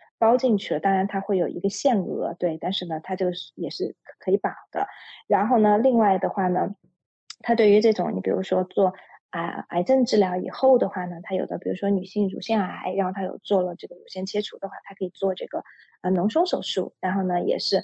[0.21, 4.87] 包进去了，当然它会有一个限额，对，但是呢，它这个也是可以保的。
[5.27, 6.75] 然后呢，另外的话呢，
[7.39, 8.93] 它对于这种你比如说做
[9.31, 15.63] 啊癌症治疗以后的话呢，它有的比如说女性乳腺癌，然后它有做了这个乳腺切除的话，它可以做这个
[16.01, 17.83] 呃脓胸手术，然后呢也是。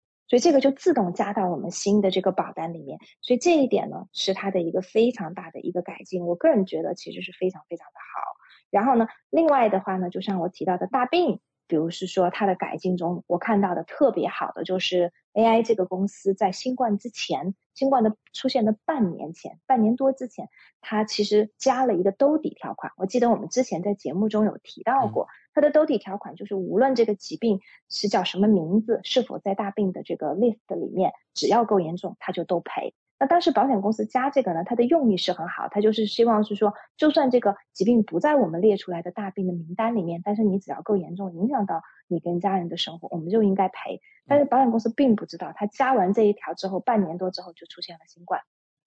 [0.31, 8.21] 所以这个就自动加到我们新的这个保单里面，所以这一点呢是它的一个非常大的一个改进，我个人觉得其实是非常非常的好。
[8.69, 11.41] 然后呢，另外的话呢，就像我提到的大病。
[11.67, 20.49] 比如是说它的改进中，我看到的特别好的就是 AI 这个公司在新冠之前，新冠的出现的半年前，半年多之前，
[20.81, 22.91] 它其实加了一个兜底条款。
[22.97, 32.93] 我记得我们之前在节目中有提到过，它的兜底条款就是无论这个疾病是叫什么名字，是否在大病的这个 list 里面，只要够严重，它就都赔。
[33.19, 44.01] 那当时保险公司加这个呢，它的用意是很好，它就是希望是说，就算这个疾病不在我们列出来的大病的名单里面，但是你只要够严重，影响到你跟家人的生活，我们就应该赔。
[44.27, 48.41] 但是保险公司并不知道，他加完这一条之后，半年多之后就出现了新冠。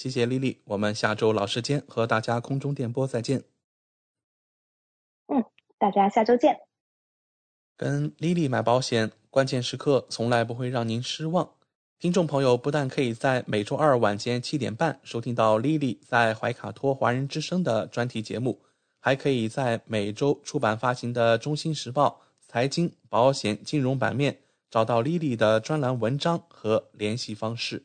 [0.00, 3.44] 谢谢丽丽，我们下周老时间和大家空中电波再见。
[5.26, 5.44] 嗯，
[5.76, 6.58] 大家下周见。
[7.76, 11.50] 跟丽丽买保险，关键时刻从来不会让您失望。
[11.98, 18.62] 听众朋友不但可以在每周二晚间七点半收听到丽丽在怀卡托华人之声的专题节目，
[19.00, 24.40] 还可以在每周出版发行的《中心时报》财经、保险、金融版面
[24.70, 27.84] 找到丽丽的专栏文章和联系方式。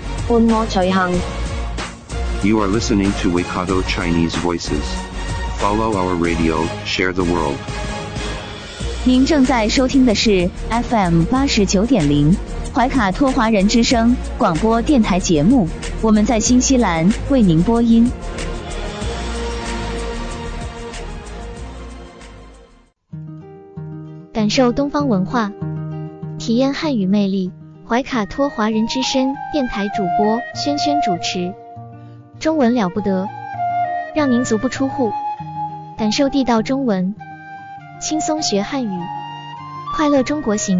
[0.27, 1.11] 伴我隨行。
[2.43, 4.83] You are listening to Waikato Chinese Voices.
[5.59, 7.57] Follow our radio, share the world.
[9.03, 12.35] 您正在收听的是 FM 八十九点零
[12.73, 15.67] 怀卡托华人之声广播电台节目，
[16.01, 18.09] 我们在新西兰为您播音。
[24.33, 25.51] 感受东方文化，
[26.39, 27.51] 体验汉语魅力。
[27.91, 31.53] 怀卡托华人之声电台主播轩轩主持，
[32.39, 33.27] 中文了不得，
[34.15, 35.11] 让您足不出户，
[35.97, 37.13] 感受地道中文，
[37.99, 38.99] 轻松学汉语，
[39.93, 40.79] 快乐中国行。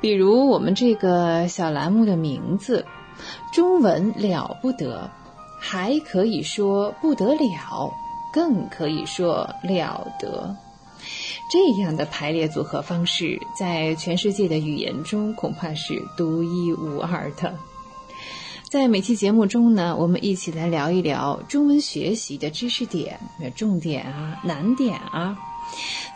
[0.00, 2.86] 比如我们这个小栏目的名字
[3.52, 5.10] “中文了不得”，
[5.60, 7.92] 还可以说不得了，
[8.32, 10.56] 更可以说了得。
[11.50, 17.54] 这样的排列组合方式，在全世界的语言中恐怕是独一无二的。
[18.70, 23.18] 在每期节目中呢，我们一起来聊一聊中文学习的知识点、
[23.56, 25.36] 重点啊、难点啊。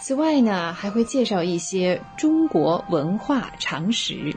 [0.00, 4.36] 此外呢，还会介绍一些中国文化常识，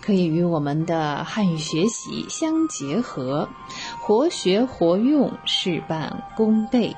[0.00, 3.48] 可以与我们的汉语学习相结合，
[4.00, 6.96] 活学活用，事半功倍。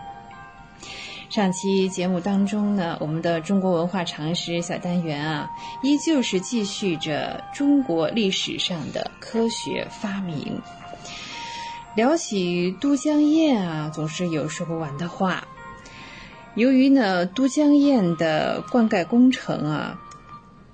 [1.28, 5.50] 上期节目当中呢，我们的中国文化常识小单元啊，
[5.82, 10.58] 依旧是继续着中国历史上的科学发明。
[11.94, 15.46] 聊起都江堰啊，总是有说不完的话。
[16.56, 20.00] 由于呢，都江堰的灌溉工程啊，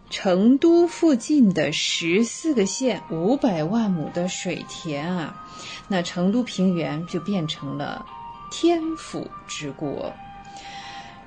[0.09, 5.35] 成都附近的十四个县五百万亩的水田啊，
[5.89, 8.07] 那成都平原就变成了
[8.49, 10.13] 天府之国。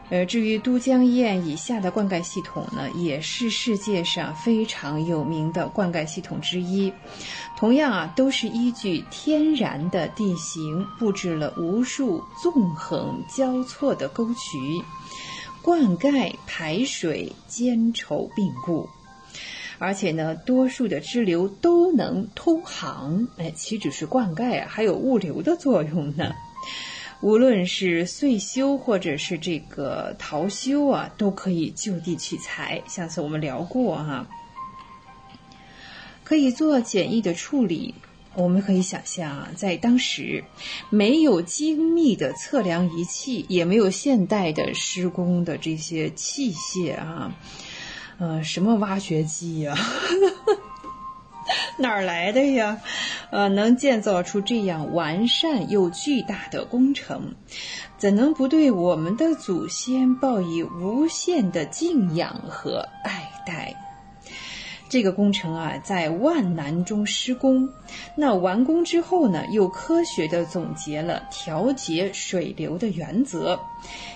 [0.09, 6.93] 呃，至于都江堰以下的灌溉系统呢，也是世界上非常有名的灌溉系统之一。
[7.57, 14.83] 同样啊，都是依据天然的地形布置了无数纵横交错的沟渠，
[15.63, 18.87] 灌溉排水兼筹并顾。
[19.79, 23.27] 而且呢，多数的支流都能通航。
[23.37, 26.31] 哎，岂止是灌溉啊，还有物流的作用呢。
[27.25, 32.79] 无论是岁修或者是这个桃修啊，都可以就地取材。
[32.87, 34.27] 上次我们聊过哈、
[36.23, 37.95] 可以做简易的处理。
[38.35, 40.43] 我们可以想象啊，在当时
[40.91, 47.35] 没有精密的测量仪器，也没有现代的施工的这些器械啊，
[48.19, 49.75] 呃，什么挖掘机呀、
[51.77, 52.81] 哪儿来的呀？
[53.31, 57.33] 呃，能建造出这样完善又巨大的工程，
[57.97, 63.75] 怎能不对我们的祖先报以无限的敬仰和爱戴？
[64.87, 67.67] 这个工程啊，在万难中施工，
[68.15, 73.59] 那完工之后呢，又科学的总结了调节水流的原则，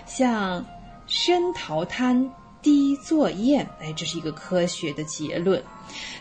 [0.06, 0.64] 像
[1.08, 2.30] 深淘滩、
[2.62, 5.64] 低作堰，哎，这是一个科学的结论。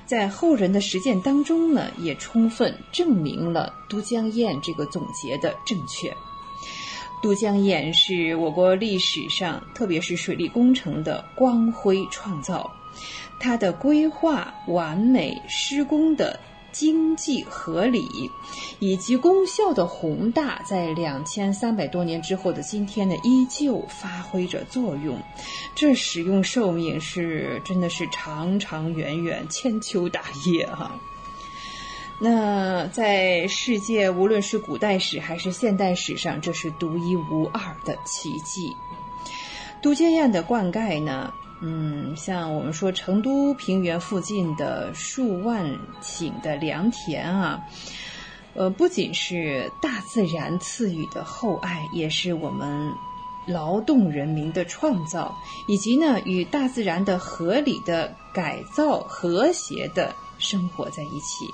[0.06, 6.14] 在后人的实践当中呢，也充分证明了都江堰这个总结的正确。
[7.20, 12.70] 都江堰是我国历史上，特别是水利工程的光辉创造。
[13.40, 16.38] 它的规划完美、施工的
[16.72, 18.30] 经济合理，
[18.78, 25.18] 以及功效的宏大，在两千三百多年之后的今天呢，依旧发挥着作用。
[25.74, 30.92] 这使用寿命是真的是长长远远，千秋大业哈、
[32.20, 38.76] 那在世界，无论是古代史还是现代史上，这是独一无二的奇迹。
[39.80, 45.64] 都江堰的灌溉呢，嗯，像我们说成都平原附近的数万
[46.00, 47.60] 顷的良田啊，
[48.54, 52.92] 呃，不仅是大自然赐予的厚爱，也是我们
[53.46, 55.36] 劳动人民的创造，
[55.66, 61.46] 以及呢与大自然的合理的改造、和谐的生活在一起。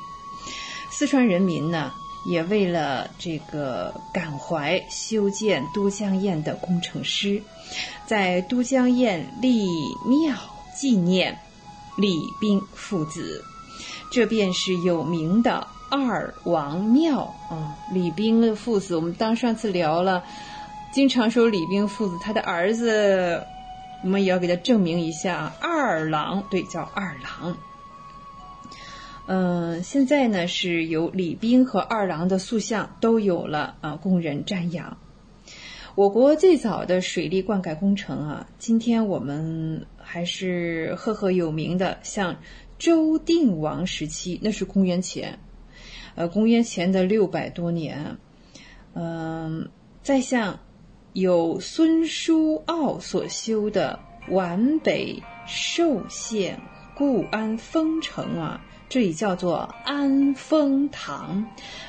[0.91, 1.93] 四川人民呢，
[2.27, 7.43] 也为了这个感怀修建都江堰的工程师，
[8.07, 9.67] 在都江堰立
[10.07, 10.37] 庙
[10.77, 11.39] 纪念
[11.97, 13.45] 李冰父子，
[14.11, 15.67] 这便是有名的。
[15.91, 20.25] 二王庙啊，李冰的父子，我们当上次聊了，
[20.93, 23.41] 经常说李冰父子，他的儿子，
[24.03, 27.57] 我们也要给他证明一下，二郎对，叫二郎。
[29.27, 34.97] 嗯，现在呢是由李冰和二郎的塑像都有了啊，供人瞻仰。
[35.97, 42.35] 我国最早的水利灌溉工程啊，今天我们还是赫赫有名的，像
[42.81, 45.39] 周定王时期，那是公元前。
[46.17, 48.17] 呃，公元前的六百多年，
[48.95, 49.69] 嗯，
[50.03, 50.59] 再像
[51.13, 53.97] 有孙叔敖所修的
[54.29, 56.61] 皖北寿县
[56.97, 61.47] 固安丰城啊，这里叫做安丰塘，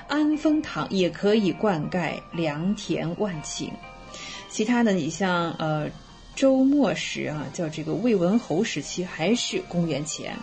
[0.07, 3.67] 安丰塘也可以灌溉良田万顷。
[4.55, 5.89] 其他的，你像呃
[6.33, 10.37] 周末时啊，叫这个魏文侯时期，还是公元前，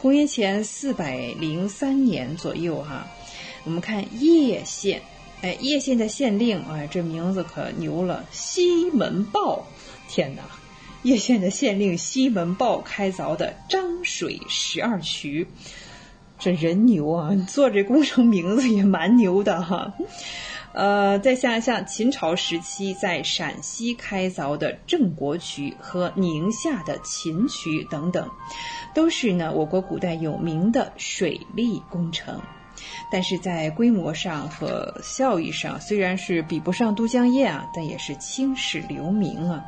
[0.00, 3.06] 公元前四百零三年左右哈。
[3.64, 5.02] 我们看叶县，
[5.42, 9.66] 哎，叶县的县令，哎，这名字可牛了，西门豹。
[10.08, 10.42] 天哪，
[11.02, 15.46] 叶县的县令西门豹开凿的漳水十二渠，
[16.38, 17.36] 这人牛啊！
[17.46, 19.92] 做这工程名字也蛮牛的哈。
[20.72, 28.30] 呃，再像像秦朝时期在陕西开凿的郑国渠和宁夏的秦渠等等，
[28.94, 32.40] 都是呢我国古代有名的水利工程。
[33.10, 39.64] 但是在规模上和效益上，虽然是比不上都江堰啊，但也是青史留名啊。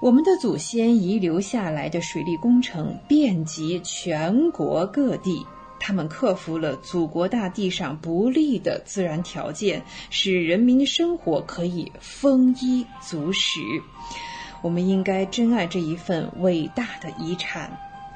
[0.00, 5.46] 我们的祖先遗留下来的水利工程遍及全国各地，
[5.78, 13.60] 他们克服了祖国大地上不利的自然条件，使人民的生活可以丰衣足食。
[14.62, 17.70] 我们应该珍爱这一份伟大的遗产。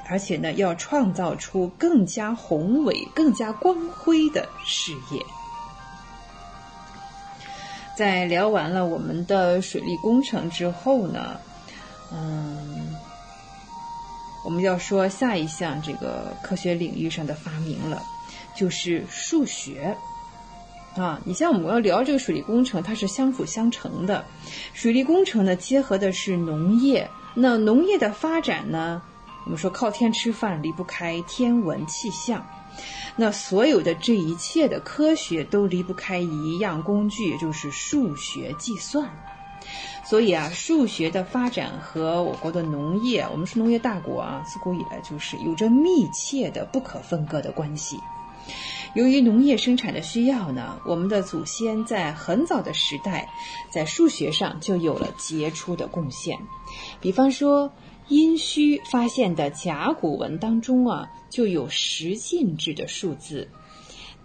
[0.08, 5.24] 而且呢，要创造出更加宏伟、更加光辉的事业。
[7.96, 11.38] 在聊完了我们的水利工程之后呢，
[12.12, 12.96] 嗯，
[14.44, 18.02] 我们要说下一项这个科学领域上的发明了，
[18.56, 19.96] 就是数学。
[20.96, 24.24] 啊，你像我们要聊这个水利工程，它是相辅相成的。
[24.74, 29.00] 水利工程呢，结合的是农业，那农业的发展呢？
[29.44, 32.44] 我们说靠天吃饭离不开天文气象，
[33.14, 39.08] 那所有的这一切的科学都离不开一样工具，就是数学计算。
[40.04, 47.98] 所以啊，数学的发展和我国的农业，我们是农业大国啊，自古以来就是有着密切的、不可分割的关系。
[48.94, 53.28] 由于农业生产的需要呢，我们的祖先在很早的时代，
[53.70, 56.38] 在数学上就有了杰出的贡献，
[57.00, 57.72] 比方说。
[58.08, 63.46] 殷墟发现的甲骨文当中啊，就有十进制的数字。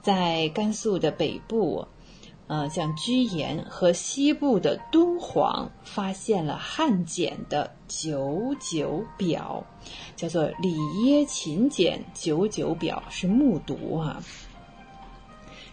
[0.01, 1.87] 在甘肃的北部，
[2.47, 9.65] 呃，像居延和西部的敦煌，发现了汉简的九九表，
[10.15, 14.21] 叫做里耶秦简九九表，是木牍啊。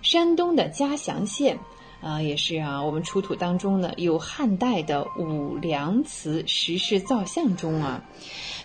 [0.01, 1.59] 山东的嘉祥县。
[2.03, 8.03] 啊，也是啊，我们出土当中呢，有汉代的武梁祠石室造像中啊，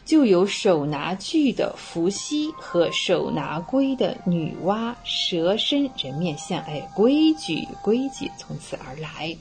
[0.06, 9.38] 就有手拿锯的伏羲和手拿龟的女娲蛇身人面像，哎，规矩规矩从此而来。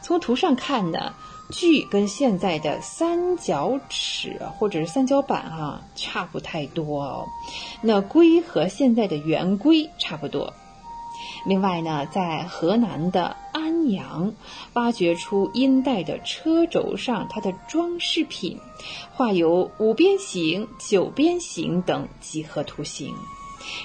[0.00, 1.12] 从图上看呢，
[1.50, 7.28] 锯跟现在的三角尺或者是三角板哈差不太多哦，
[7.82, 10.54] 那龟和现在的圆规差不多。
[11.44, 14.32] 另外呢，在河南的安阳
[14.74, 18.58] 挖掘出殷代的车轴上，它的装饰品
[19.12, 23.14] 画有五边形、九边形等几何图形，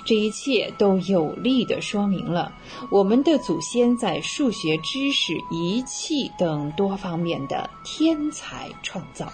[0.05, 2.53] 这一切都有力地说明了
[2.91, 9.31] 我们的祖先在数学知识、仪器等多方面的天才创造。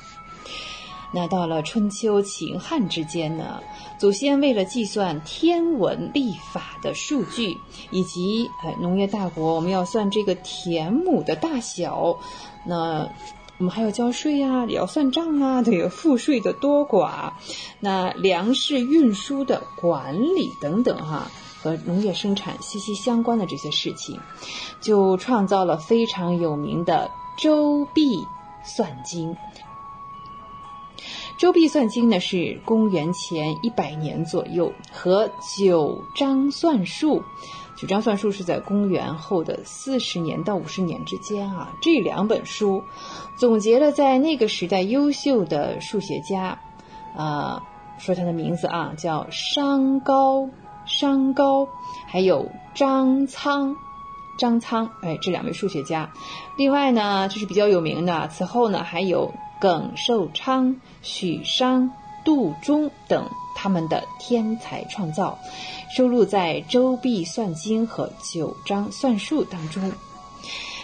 [1.11, 3.61] 那到了春秋秦汉之间呢？
[3.98, 7.57] 祖先为了计算天文历法的数据，
[7.90, 12.18] 以及哎农业大国，我们要算这个田亩的大小，
[12.64, 13.10] 那
[13.57, 17.34] 我们还要交税啊，也要算账啊，这个赋税的多寡，
[17.80, 21.30] 那粮食运输的管理等等哈，
[21.61, 24.19] 和农业生产息息相关的这些事情，
[24.80, 27.10] 就创造了非常有名的
[27.41, 28.26] 《周髀
[28.64, 29.31] 算经》。
[31.40, 35.26] 《周髀算经》呢是公元前一百年左右，和
[35.57, 37.22] 《九章算术》。
[37.78, 41.72] 九章算术是在公元后的四十年到五十年之间啊。
[41.82, 42.84] 这两本书
[43.38, 46.60] 总结了在那个时代优秀的数学家，
[47.16, 47.64] 啊，
[47.98, 50.49] 说他的名字啊，叫商高、
[50.86, 51.70] 商高，
[52.06, 53.78] 还有张苍、
[54.38, 56.11] 张苍，哎，这两位数学家。
[56.57, 58.28] 另外呢，就是比较有名的。
[58.28, 61.91] 此后呢，还有耿寿昌、许商、
[62.23, 63.30] 杜忠等。
[63.61, 65.38] 他们的天才创造，
[65.94, 69.91] 收录在《周髀算经》和《九章算术》当中。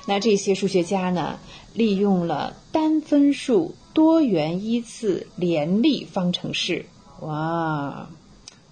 [0.06, 1.39] 那这些数学家呢，
[1.73, 6.85] 利用了单分数多元依次联立方程式。
[7.22, 8.10] 哇，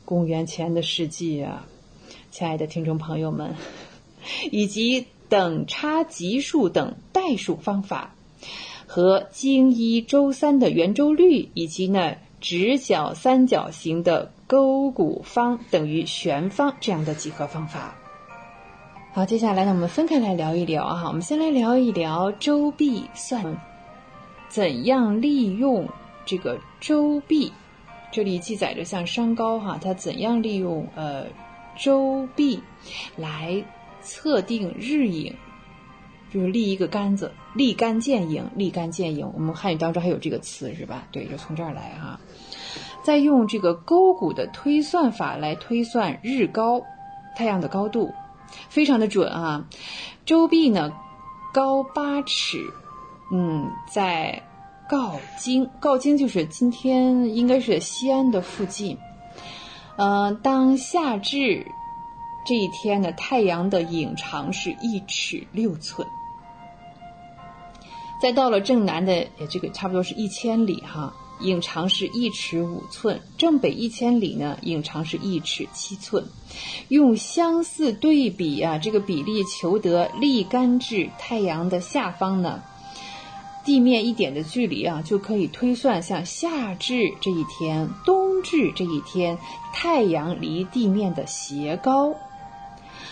[0.03, 1.65] 公元前的世纪啊，
[2.29, 3.55] 亲爱的听众朋友们，
[4.51, 8.15] 以及等差级数等代数方法，
[8.93, 12.13] 和经一周三的圆周率，以及呢。
[12.39, 17.95] 直角三角形的勾股方等于旋方这样的几何方法。
[19.13, 21.05] 好，接下来呢，我们分开来聊一聊啊。
[21.07, 23.57] 我们先来聊一聊周髀算，
[24.49, 25.87] 怎样利用
[26.25, 27.49] 这个周髀？
[28.11, 31.25] 这里记载着像商高哈，他怎样利用呃
[31.77, 32.59] 周髀
[33.15, 33.63] 来
[34.01, 35.33] 测定日影。
[36.29, 39.31] 就是立一个杆子，立竿见影，立竿见影。
[39.33, 41.03] 我们汉语当中还有这个词是吧？
[41.11, 42.19] 对，就从这儿来哈。
[43.03, 46.81] 再用这个勾股的推算法来推算日高，
[47.35, 48.13] 太阳的高度，
[48.69, 49.65] 非常的准啊。
[50.25, 50.91] 周髀呢
[51.53, 52.57] 高八尺，
[53.31, 54.41] 嗯，在
[54.89, 58.97] 镐京，镐京就是今天应该是西安的附近。
[59.97, 61.67] 嗯，当夏至
[62.47, 66.07] 这一天呢，太阳的影长是一尺六寸。
[68.23, 76.23] 再到了正南的，这个差不多是一千里哈，影长是一尺五寸；正北一千里呢，影长是一尺七寸。
[76.87, 82.63] 用相似对比啊，这个比例求得立竿至太阳的下方呢，
[83.65, 89.37] 地面一点的距离啊，就可以推算像夏至这一天、冬至这一天
[89.73, 92.15] 太阳离地面的斜高。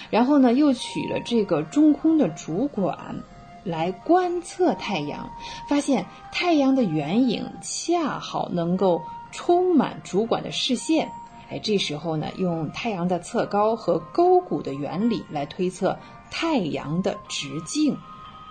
[0.10, 3.22] 然后呢，又取了这个中空的主管。
[3.64, 5.30] 来观测太阳，
[5.68, 9.02] 发现太阳的圆影恰好能够
[9.32, 11.12] 充满主管的视线。
[11.50, 15.98] 哎，这时候呢，用太阳的侧高和勾股的原理来推测
[16.30, 17.98] 太阳的直径，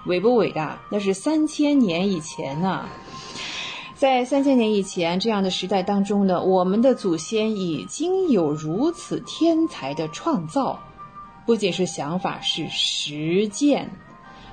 [0.06, 0.78] 伟不伟大？
[0.90, 2.86] 那是三千年以前呐，
[3.94, 10.78] 在三千年以前这样的时代当中呢，我们的祖先已经有如此天才的创造，
[11.46, 13.90] 不仅是想法，是实践。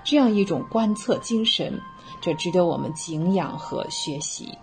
[0.08, 1.82] 这样一种观测精神，
[2.22, 4.58] 这值得我们敬仰和学习。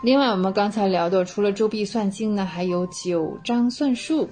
[0.00, 4.22] 另外，我们刚才聊的，除了《周髀算经》呢，还有《九章算术》。《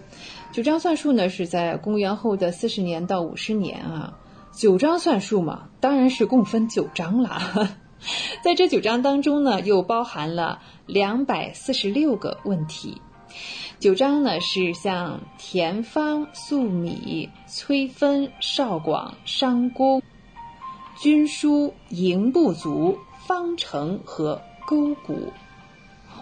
[0.51, 4.15] 九章算术》呢，是在公元后的四十年到五十年啊。
[4.51, 7.77] 九章算术嘛，当然是共分九章了。
[8.43, 13.03] 在这九章当中呢，又包含了两百四十六个问题。
[13.81, 20.03] 九章呢是像田方、粟米、崔分、少广、商公、
[21.01, 22.99] 军书、营不足、
[23.29, 25.33] 方程和勾股。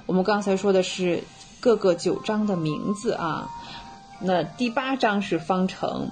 [0.04, 1.24] 我们刚才说的是
[1.58, 3.48] 各个九章的名字啊。
[4.20, 6.10] 那第八章是方程，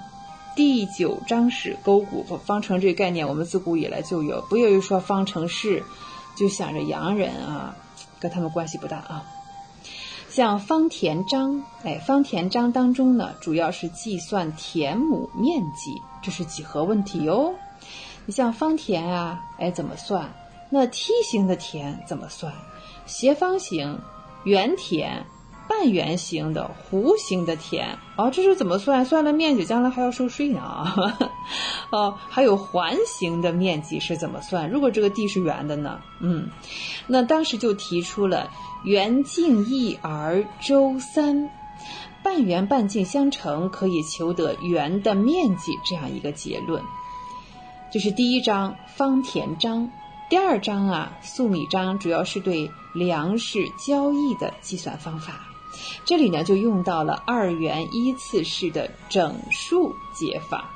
[0.57, 2.25] 第九章是勾股。
[2.47, 5.83] 方程这个概念我们自古以来就有，不要一说方程式
[6.39, 7.77] 就想着洋人啊，
[8.19, 9.25] 跟他们关系不大啊。
[10.35, 17.55] 像方田章，哎，方田章当中呢，主要是计算田亩面积，这是几何问题哟。
[18.27, 20.29] 你像方田啊，哎，怎么算？
[20.71, 22.53] 那梯形的田怎么算？
[23.07, 24.01] 斜方形、
[24.43, 25.25] 圆田、
[25.69, 29.05] 半圆形的、弧形的田，哦，这是怎么算？
[29.05, 30.95] 算了面积，将来还要收税呢啊！
[31.91, 34.69] 哦，还有环形的面积是怎么算？
[34.71, 36.01] 如果这个地是圆的呢？
[36.21, 36.49] 嗯，
[37.07, 38.51] 那当时就提出了。
[38.85, 41.49] 圆径一而周三，
[42.23, 46.83] 半圆半径相乘可以求得圆的面积，这样一个结论。
[47.91, 49.91] 这是第一章方田章，
[50.29, 55.54] 第二章啊粟米章主要是对粮食交易的计算方法。
[56.05, 60.71] 这里呢就用到了二元一次式的整数解法。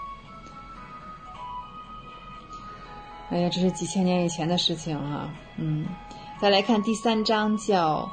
[3.30, 5.28] 哎呀，这是几千年以前的事情哈、
[5.59, 5.85] 嗯，
[6.40, 8.10] 再来看第三章，叫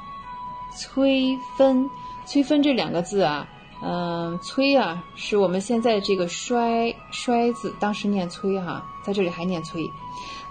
[0.77, 1.89] 催分。
[2.25, 3.47] 催分这两个字啊，
[3.83, 9.89] 嗯，催啊，是我们现在这个衰衰字，当时念催哈、在这里还念催。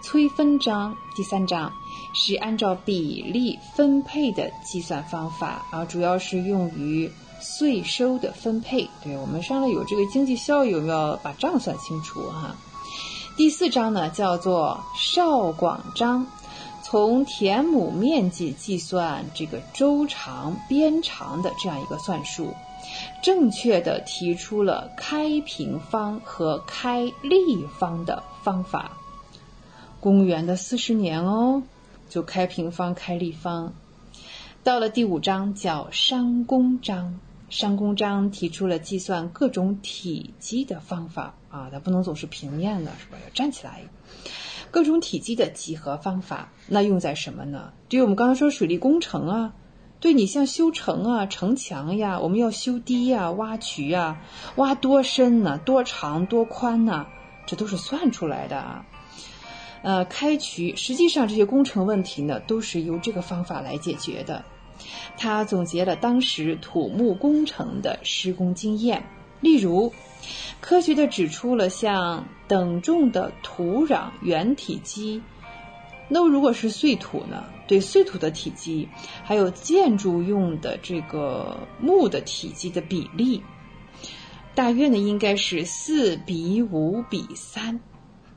[0.00, 1.72] 催分章第三章
[2.14, 7.10] 是按照比例分配的计算方法啊，主要是用于
[7.40, 8.88] 税收的分配。
[9.02, 12.54] 对我们上来有这个经济效益，我们要把账算清楚哈、
[13.36, 16.26] 第四章呢叫做少广章，
[16.82, 22.54] 从田亩面积计算这个周长、边长的这样一个算术，
[23.22, 28.92] 正确的提出了开平方和开立方的方法。
[30.00, 31.62] 公元的四十年哦，
[32.14, 33.74] 就开平方、开立方。
[34.62, 37.18] 到了第五章叫商公章，
[37.50, 43.18] 商公章提出了计算各种体积的方法啊，它不能总是平面的，是吧？
[43.20, 43.82] 要站起来。
[44.70, 47.72] 各种体积的几何方法，那用在什么呢？
[47.88, 49.52] 对于我们刚才说水利工程啊，
[49.98, 54.20] 对你像修城啊、城墙呀，我们要修堤呀、挖渠呀，
[54.54, 57.06] 挖多深呢、多长、多宽呢？
[57.44, 58.86] 这都是算出来的啊。
[59.84, 64.42] 呃，开渠，实际上这些工程问题呢，都是由这个方法来解决的。
[65.18, 69.04] 他总结了当时土木工程的施工经验，
[69.42, 69.92] 例如，
[70.62, 75.20] 科学的指出了像等重的土壤原体积，
[76.08, 77.44] 那如果是碎土呢？
[77.66, 78.88] 对碎土的体积，
[79.22, 83.42] 还有建筑用的这个木的体积的比例，
[84.54, 87.80] 大约呢应该是四比五比三。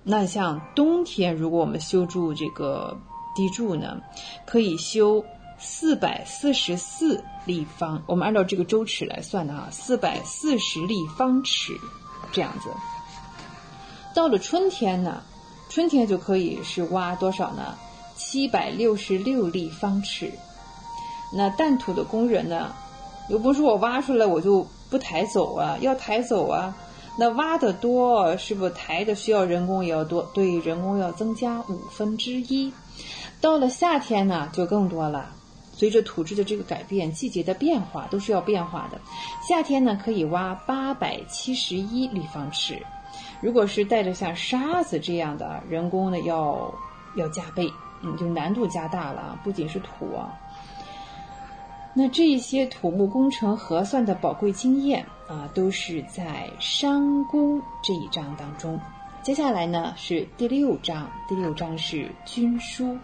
[0.10, 2.98] 那像冬天，如果我们修筑这个
[3.36, 4.02] 堤柱呢，
[4.46, 5.22] 可以修
[5.60, 11.74] 四百四十四立方，我们按照这个周尺来算的哈，四百四十立方尺
[12.32, 12.70] 这样子。
[14.16, 15.22] 到了春天呢，
[15.70, 17.76] 春天就可以是挖多少呢？
[18.16, 20.32] 七百六十六立方尺。
[21.34, 22.74] 那淡土的工人呢，
[23.28, 26.74] 又不是我挖出来我就不抬走啊，要抬走啊。
[27.20, 30.22] 那挖的多，是不是抬的需要人工也要多？
[30.34, 32.72] 对，人工要增加五分之一。
[33.42, 35.32] 到了夏天呢，就更多了。
[35.74, 39.00] 随着土质的这个改变，季节的变化都是要变化的。
[39.48, 42.82] 夏天呢，可以挖八百七十一立方尺。
[43.42, 46.74] 如果是带着像沙子这样的人工呢，要
[47.16, 47.72] 要加倍，
[48.02, 50.34] 嗯，就难度加大了，不仅是土啊。
[52.00, 58.80] 那这些土木工程核算的宝贵经验啊，都是在商工这一章当中。
[59.24, 62.96] 接下来呢是第六章，第六章是军书。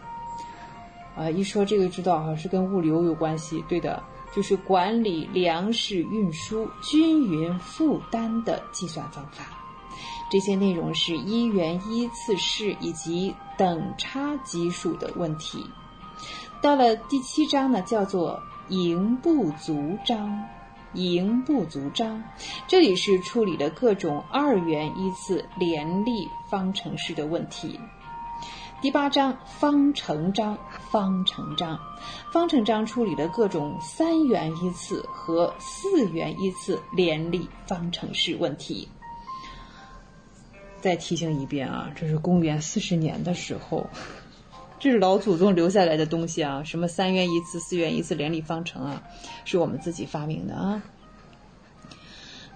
[1.16, 3.66] 啊，一说这个知道哈，是跟物流有关系。
[3.68, 9.44] 对的，就是管理粮食运输、均匀负担的计算方法。
[10.30, 15.66] 这些内容是一元一次式以及等差级数的问题。
[16.62, 20.48] 到了第七章呢，叫做营不足章，
[20.94, 22.24] 营不足章，
[22.66, 27.78] 这里是处理了各种二元一次联立方程式的问题。
[28.82, 30.58] 第八章方程章，
[30.90, 31.78] 方程章，
[32.32, 38.88] 方程章处理了各种三元一次和四元一次联立方程式问题。
[40.80, 43.88] 再提醒一遍啊，这是公元四十年的时候。
[44.84, 49.02] 这是老祖宗留下来的东西啊，什么三元一次、四元一次联立方程啊，
[49.46, 50.84] 是我们自己发明的啊。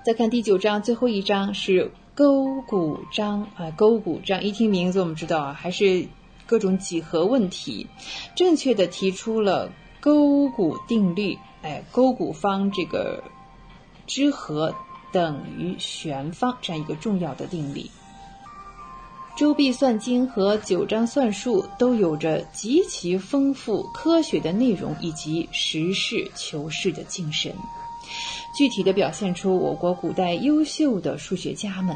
[0.05, 6.05] 再看第九章最后一章是勾股章啊，勾股章一听名字我们知道啊，还是
[6.45, 7.87] 各种几何问题，
[8.35, 9.71] 正确的提出了
[10.01, 13.23] 勾股定律，哎，勾股方这个
[14.05, 14.75] 之和
[15.13, 17.89] 等于弦方这样一个重要的定理。
[19.37, 27.55] 周必算经和九章算术都有着极其丰富科学的内容以及实事求是的精神，
[28.57, 31.95] 具体的表现出我国古代优秀的数学家们，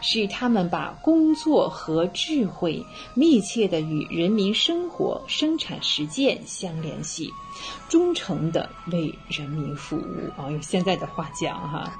[0.00, 2.80] 使他们把工作和智慧
[3.14, 7.28] 密切的与人民生活、生产实践相联系，
[7.88, 10.48] 忠诚的为人民服务啊！
[10.52, 11.92] 用现在的话讲哈。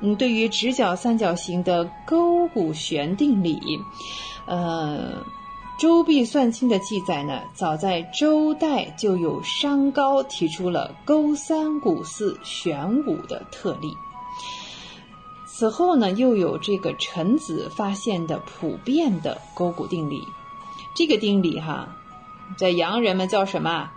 [0.00, 3.60] 嗯，对于直角三角形的勾股弦定理，
[4.46, 5.24] 呃，
[5.78, 13.96] 周必算经的记载呢，早在周代就有商高提出了勾三股四旋五的特例。
[15.46, 20.26] 此后呢，又有这个陈子发现的普遍的勾股定理。
[20.96, 21.96] 这个定理哈，
[22.58, 23.90] 在洋人们叫什么？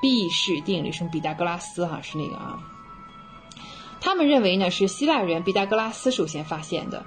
[0.00, 2.58] 毕氏定理，什么毕达哥拉斯哈，是那个啊。
[4.02, 7.06] 他们认为呢是希腊人毕达哥拉斯首先发现的。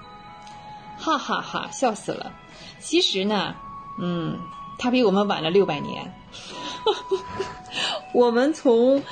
[0.98, 2.32] 哈哈哈，笑死了。
[2.80, 3.54] 其实呢，
[4.00, 4.40] 嗯，
[4.78, 6.16] 他比我们晚了六百年。
[8.14, 9.04] 我们从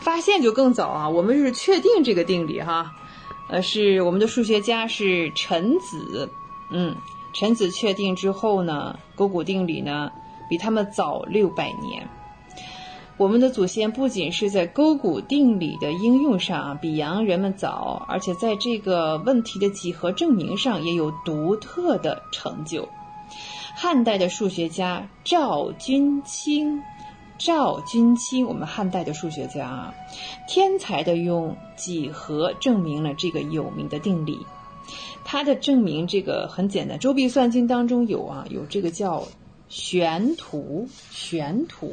[0.00, 2.92] 发现就更早啊，我们是确定这个定理哈，
[3.48, 6.30] 呃，是我们的数学家是陈子，
[6.70, 6.94] 嗯，
[7.32, 10.12] 陈子确定之后呢，勾股定理呢
[10.50, 12.06] 比他们早六百年。
[13.20, 22.88] 我们的祖先不仅是在勾股定理的应用上啊比洋人们早，而且在这个问题的几何证明上也有独特的成就。
[23.76, 26.82] 汉代的数学家赵君清。
[27.36, 29.94] 赵君清，我们汉代的数学家啊，
[30.48, 34.38] 天才的用几何证明了这个有名的定理。
[35.26, 39.28] 他的证明这个很简单，《周髀算经》当中有啊，有这个叫
[39.68, 41.92] 旋图，旋图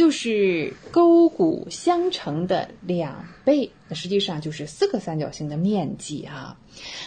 [0.00, 6.56] 就是勾股相乘的两倍，那实际上就是四个三角形的面积啊。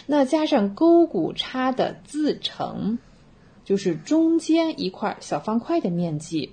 [0.06, 2.98] 那加上勾股差的自乘。
[3.64, 6.52] 就是中间一块小方块的面积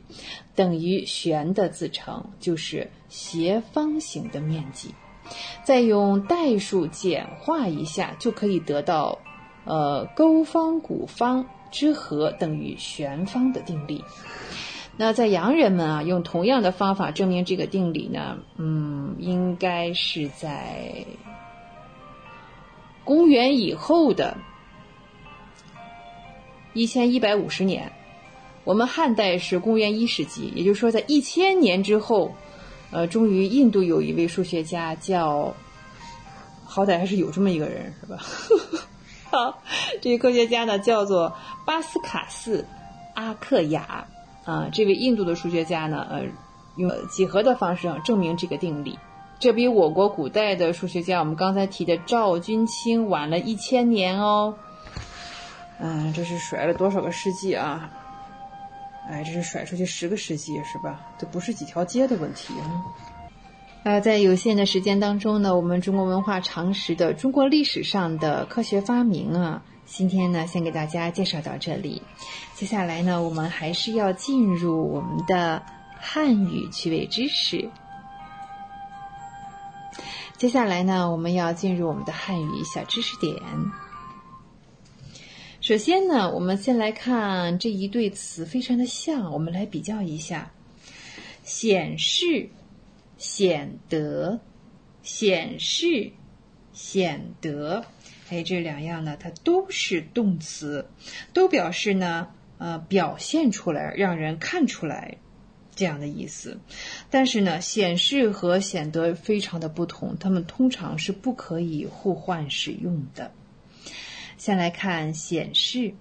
[0.56, 4.96] 等于弦的自乘，就是斜方形的面积。
[5.66, 9.20] 再用代数简化一下，就可以得到，
[9.66, 14.06] 呃，勾方股方之和等于弦方的定理。
[15.03, 21.03] 那在洋人们啊，用同样的方法证明这个定理呢，嗯，应该是在
[23.03, 24.38] 公元以后的。
[26.73, 27.91] 一千一百五十年，
[28.64, 32.36] 我们汉代是公元一世纪，也就是说，在一千年之后，
[32.91, 35.52] 呃，终于印度有一位数学家叫，
[36.64, 38.19] 好歹还是有这么一个人，是吧？
[39.32, 39.64] 好，
[39.99, 42.64] 这位科学家呢叫做巴斯卡斯
[43.15, 44.06] 阿克雅
[44.44, 46.24] 啊，这位印度的数学家呢，呃，
[46.76, 48.98] 用几何的方式证明这个定理，
[49.40, 54.56] 这比我国古代的数学家我们刚才提的赵君清晚了一千年哦。
[55.80, 57.90] 嗯，这是甩了多少个世纪啊？
[59.10, 61.02] 哎，这是甩出去十个世纪是吧？
[61.18, 62.66] 这不是几条街的问题啊！
[63.84, 69.64] 呃，在有限的时间当中呢，我们中国文化常识的中国历史上的科学发明啊，
[69.94, 72.02] 今天呢先给大家介绍到这里。
[72.56, 75.62] 接下来呢，我们还是要进入我们的
[76.00, 77.70] 汉语趣味知识。
[80.38, 83.36] 接下来呢，我们要进入我们的汉语小知识点。
[85.60, 90.52] 首先呢，我们先来看这一对词，非常的像，我们来比较一下。
[91.44, 92.50] 显示、
[93.18, 94.40] 显得、
[95.04, 96.14] 显示、
[96.72, 97.86] 显得，
[98.32, 100.88] 哎，这两样呢，它都是动词，
[101.34, 102.30] 都表示呢，
[102.60, 105.18] 呃，表现出来，让人看出来
[105.76, 106.58] 这样的意思。
[107.10, 113.34] 但是呢，显示和显得非常的不同，它们通常是不可以互换使用的。
[114.38, 115.94] 先来看显示，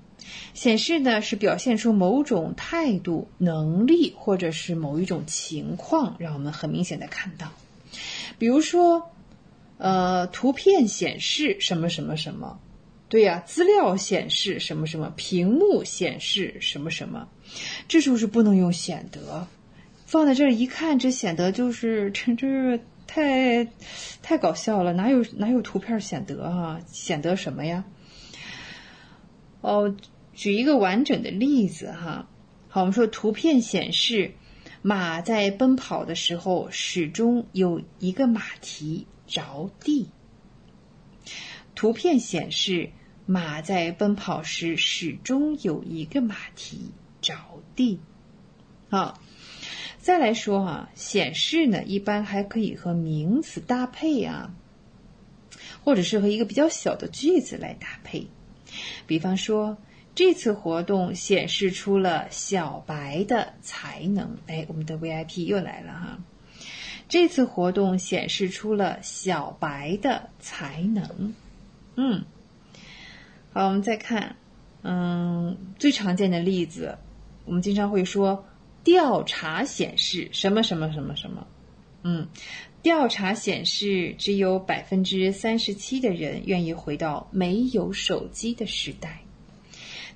[0.54, 7.52] 显示呢是表现出某种态度、能力或者是某一种情况，让我们很明显的看到。
[8.38, 9.10] 比如说，
[9.82, 12.60] 呃，图片显示什么什么什么，
[13.08, 17.26] 对呀，资料显示什么什么，屏幕显示什么什么，
[17.88, 19.48] 这是不是不能用显得？
[20.04, 23.64] 放在这儿一看，这显得就是这这太
[24.20, 26.78] 太搞笑了，哪有哪有图片显得啊？
[26.86, 27.84] 显得什么呀？
[29.62, 29.96] 哦，
[30.34, 32.28] 举一个完整的例子哈。
[32.68, 34.32] 好，我们说图片显示，
[34.82, 40.10] 马在奔跑的时候始终有一个马蹄着地。
[41.74, 42.90] 图片显示，
[43.24, 46.90] 马在奔跑时始终有一个马蹄
[47.22, 47.34] 着
[47.74, 48.00] 地。
[48.90, 49.22] 好，
[49.98, 54.52] 再来说哈，显示呢，一般还可以和名词搭配啊，
[55.84, 58.26] 或者是和一个比较小的句子来搭配。
[59.06, 59.78] 比方说，
[60.14, 64.36] 这次活动显示出了小白的才能。
[64.48, 66.18] 哎，我们的 VIP 又来了哈！
[67.10, 71.34] 这次活动显示出了小白的才能。
[71.96, 72.24] 嗯，
[73.52, 74.36] 好，我们再看，
[74.82, 76.96] 嗯，最常见的例子，
[77.44, 78.46] 我们经常会说，
[78.84, 81.46] 调查显示什么什么什么什么。
[82.04, 82.28] 嗯。
[82.82, 89.20] 调查显示，只有百分之三十七的人愿意回到没有手机的时代。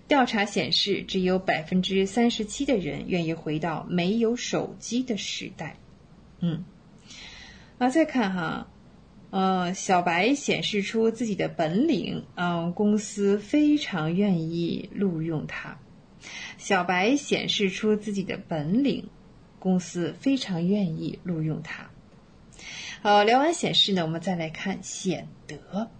[0.08, 5.76] 调查显示，只有百分之三十七的人愿意回到没有手机的时代。
[6.40, 6.64] 嗯，
[7.78, 8.68] 啊，再看哈，
[9.30, 15.78] 呃，小白显示出自己的本领，嗯，公司非常愿意录用他。
[16.56, 19.08] 小白显示出自己的本领，
[19.58, 21.90] 公司非常愿意录用他。
[23.02, 25.90] 好，聊完显示呢，我们再来看显得。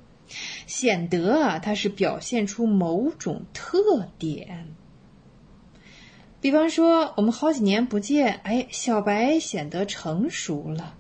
[0.67, 4.69] 显得啊，它是表现出某种特点。
[6.41, 10.97] 比方说，我们好几年不见，哎，小白显得成熟了，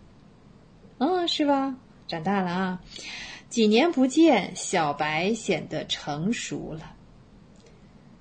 [0.98, 1.76] 嗯，是吧？
[2.06, 2.80] 长大了啊。
[3.48, 6.94] 几年不见，小白显得成熟了。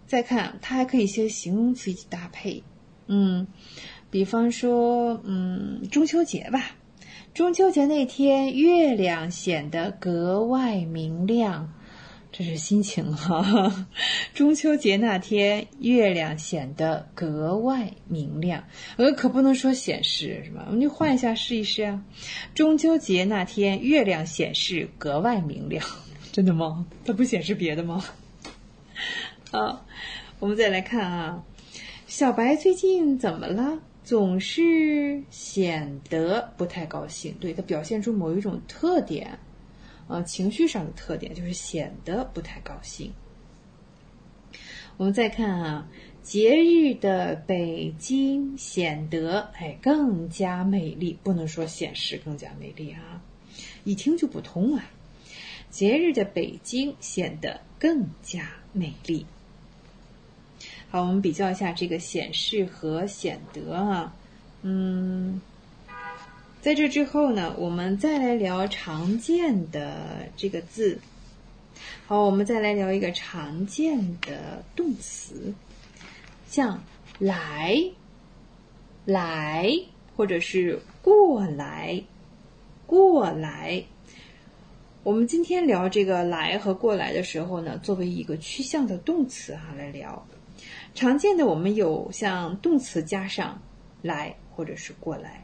[0.05, 2.61] 再看，它还可以一些形容词一起搭配，
[3.07, 3.47] 嗯，
[4.11, 6.75] 比方说，嗯，中秋节吧。
[7.33, 11.73] 中秋节那天，月亮显得格外明亮。
[12.35, 13.85] 这是心情哈。
[14.33, 18.63] 中秋节那天，月亮显得格外明亮。
[18.97, 20.65] 呃，可不能说显示是吧？
[20.65, 22.03] 我们就换一下试一试啊。
[22.55, 25.85] 中秋节那天，月亮显示格外明亮。
[26.33, 26.83] 真的吗？
[27.05, 28.03] 它不显示别的吗？
[29.51, 29.85] 好，
[30.39, 31.43] 我们再来看啊。
[32.07, 33.77] 小白最近怎么了？
[34.03, 37.33] 总是显得不太高兴。
[37.39, 39.37] 对，它表现出某一种特点。
[40.07, 43.11] 呃，情绪上的特点就是显得不太高兴。
[44.97, 45.87] 我们再看啊，
[46.21, 53.21] 节日的北京显得哎更加美丽，不能说显示更加美丽啊，
[53.83, 54.85] 一听就不通啊。
[55.71, 59.25] 节日的北京显得更加美丽。
[60.89, 64.15] 好，我们比较一下这个显示和显得啊，
[64.61, 65.41] 嗯。
[66.63, 70.97] 在这之后呢，我们再来聊常见的这个字。
[72.07, 75.53] 好，我们再来聊一个常见的动词，
[76.47, 76.81] 像
[77.19, 77.77] 来、
[79.03, 79.69] 来，
[80.15, 82.01] 或者是过来、
[82.85, 83.83] 过来。
[85.03, 90.25] 我们今天聊这个来和过来的时候呢，作为一个趋向的动词哈来聊。
[90.95, 93.61] 常见的我们有像动词加上
[94.01, 95.42] 来或者是过来。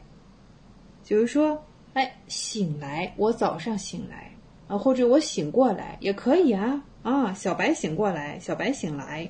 [1.10, 1.60] 比如说，
[1.94, 4.32] 哎，醒来，我早上醒来
[4.68, 9.28] 啊，或者我醒过来也可以啊啊，小白醒过来，小白醒来。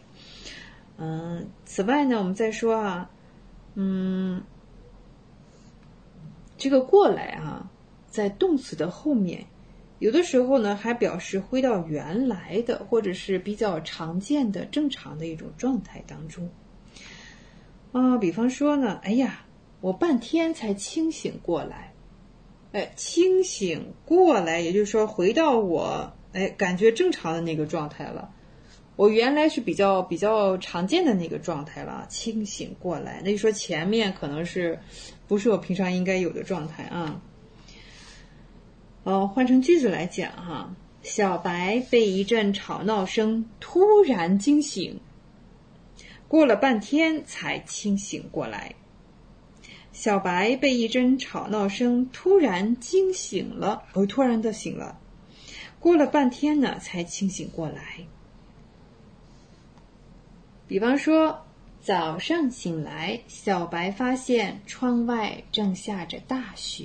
[0.98, 3.10] 嗯，此外呢，我们再说啊，
[3.76, 4.42] 嗯，
[6.58, 7.70] 这个过来啊，
[8.10, 9.46] 在动词的后面，
[10.00, 16.46] 有的时候呢还表示回到原来的，或者是比较常见的、正常的一种状态当中。
[17.92, 19.46] 啊，比方说呢，哎呀。
[19.80, 21.92] 我半天才清醒过来，
[22.72, 28.30] 哎，清醒过来，也就是说回到我哎感觉正常的那个状态了。
[28.96, 34.78] 我原来是比较比较常见的那个状态了，清醒过来，那就说前面可能是
[35.26, 37.22] 不是我平常应该有的状态啊？
[39.04, 45.00] 哦，换成句子来讲哈，小白被一阵吵闹声突然惊醒，
[46.28, 48.74] 过了半天才清醒过来。
[50.00, 54.98] 小白被一阵吵闹声突然惊醒了，哦，突然的醒了，
[55.78, 57.98] 过了半天呢，才清醒过来。
[60.66, 61.44] 比方说，
[61.82, 66.84] 早上醒来，小白发现窗外正下着大雪。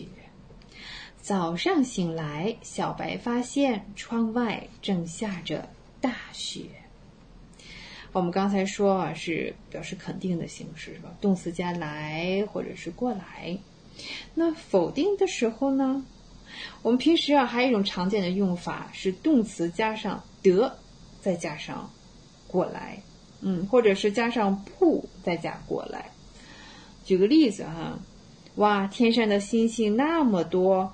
[1.21, 5.69] 早上醒来，小白发现窗外正下着
[6.01, 6.63] 大雪。
[8.15, 11.09] 我们刚才说啊，是表示肯定的形式，是吧？
[11.19, 13.57] 动词加来或者是过来。
[14.33, 16.01] 那否定的时候呢？
[16.81, 20.73] 我们平时啊还有一种常见的用法是动词加上得，
[21.19, 21.91] 再加上
[22.47, 22.97] 过来，
[23.41, 26.09] 嗯，或者是加上不再加过来。
[27.03, 27.99] 举个例子哈，
[28.55, 30.89] 哇，天上的星星那么多，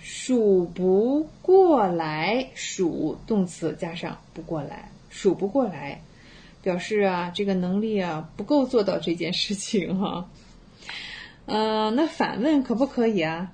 [0.00, 2.50] 数不过来。
[2.56, 6.02] 数动词加上不过来，数不过来。
[6.62, 10.28] 表示啊，这个能力啊不够做到这件事情哈。
[11.46, 13.52] 嗯，那反问可不可以啊？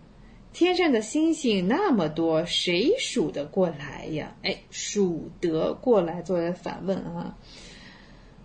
[0.52, 4.34] 天上的星星那么多，谁数得过来呀？
[4.42, 7.36] 哎，数得过来作为反问啊。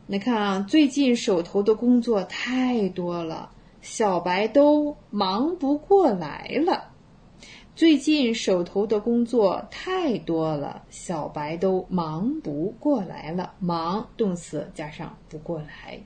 [0.08, 3.52] 你看啊，最近手头的工作太多了，
[3.82, 6.91] 小白都忙不过来了。
[7.82, 13.54] 最近手头的工作太多了，小白都忙不过来了。
[13.58, 16.00] 忙动词加上不过来。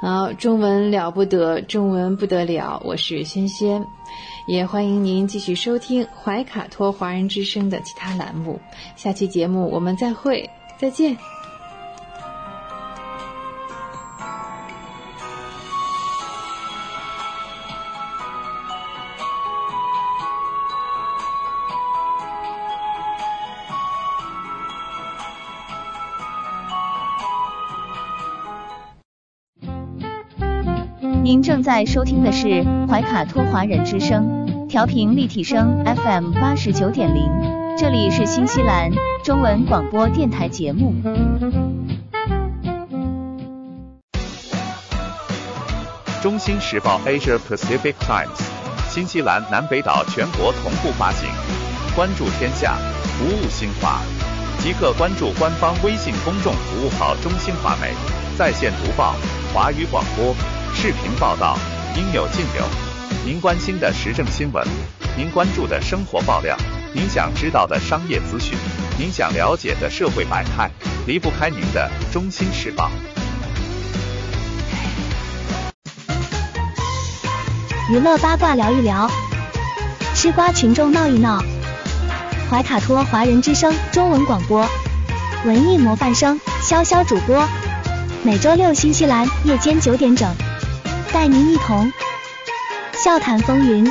[0.00, 2.80] 好，中文了不得，中文不得了。
[2.84, 3.84] 我是轩轩，
[4.46, 8.60] 也欢迎您继续收听怀卡托华人之声的其他栏目。
[8.94, 10.48] 下期节目我们再会，
[10.78, 11.18] 再见。
[31.70, 37.30] 在收听的是怀卡托华人之声，调频立体声 FM 八十九点零。
[37.78, 38.90] 这里是新西兰
[39.22, 40.92] 中文广播电台节目。
[46.20, 48.42] 中新时报 Asia Pacific Times，
[48.88, 51.30] 新西兰南北岛全国同步发行。
[51.94, 52.74] 关注天下，
[53.16, 54.00] 服务新华，
[54.58, 57.92] 即刻关注官方微信公众服务号“中新华媒”，
[58.36, 59.14] 在线读报、
[59.54, 60.34] 华语广播、
[60.82, 61.58] 视频报道，
[61.94, 62.64] 应有尽有。
[63.22, 64.66] 您关心的时政新闻，
[65.14, 66.56] 您关注的生活爆料，
[66.94, 68.56] 您想知道的商业资讯，
[68.98, 70.70] 您想了解的社会百态，
[71.06, 72.86] 离不开您的《中心时报》。
[77.92, 79.06] 娱乐八卦聊一聊，
[80.14, 81.44] 吃瓜群众闹一闹。
[82.50, 84.66] 怀卡托华人之声中文广播，
[85.44, 87.46] 文艺模范生潇潇主播，
[88.22, 90.34] 每周六新西兰夜间九点整，
[91.12, 91.90] 带您一同
[92.94, 93.84] 笑谈风云。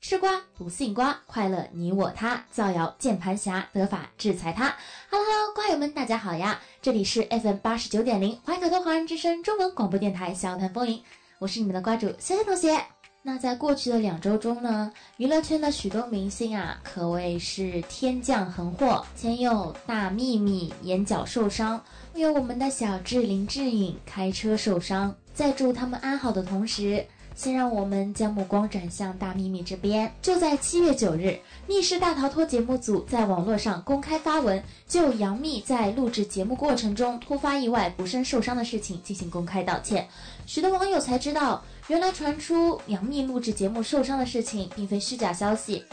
[0.00, 4.74] 吃瓜不信瓜，快乐你我他，造谣键盘侠，得法制裁他。
[5.10, 6.58] Hello 瓜友们，大家好呀！
[6.80, 11.02] 这里是 FM 八十九点零怀卡托华人之声中文广播电台笑谈风云，
[11.38, 12.82] 我是你们的瓜主小小同学。
[13.26, 19.02] 那在过去的两周中呢，娱乐圈的许多明星啊，可谓是天降横祸。
[19.16, 21.82] 前有大幂幂眼角受伤，
[22.20, 25.14] 有我们的小智林志颖开车受伤。
[25.34, 27.04] 在祝他们安好的同时，
[27.34, 30.12] 先让我们将目光转向大幂幂这边。
[30.22, 31.26] 就在七月九日，
[31.66, 40.06] 《密室大逃脱》节目组在网络上公开发文，就杨幂在录制节目过程中突发意外不慎受伤的事情进行公开道歉。
[40.46, 45.84] 许多网友才知道，原来传出杨幂录制节目受伤的事情并非虚假消息，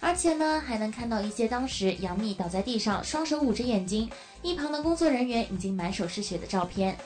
[0.00, 4.08] 而且呢，还能看到一些当时杨幂倒在地上，双手捂着眼睛，
[4.42, 6.96] 一旁的工作人员已经满手是血的照片。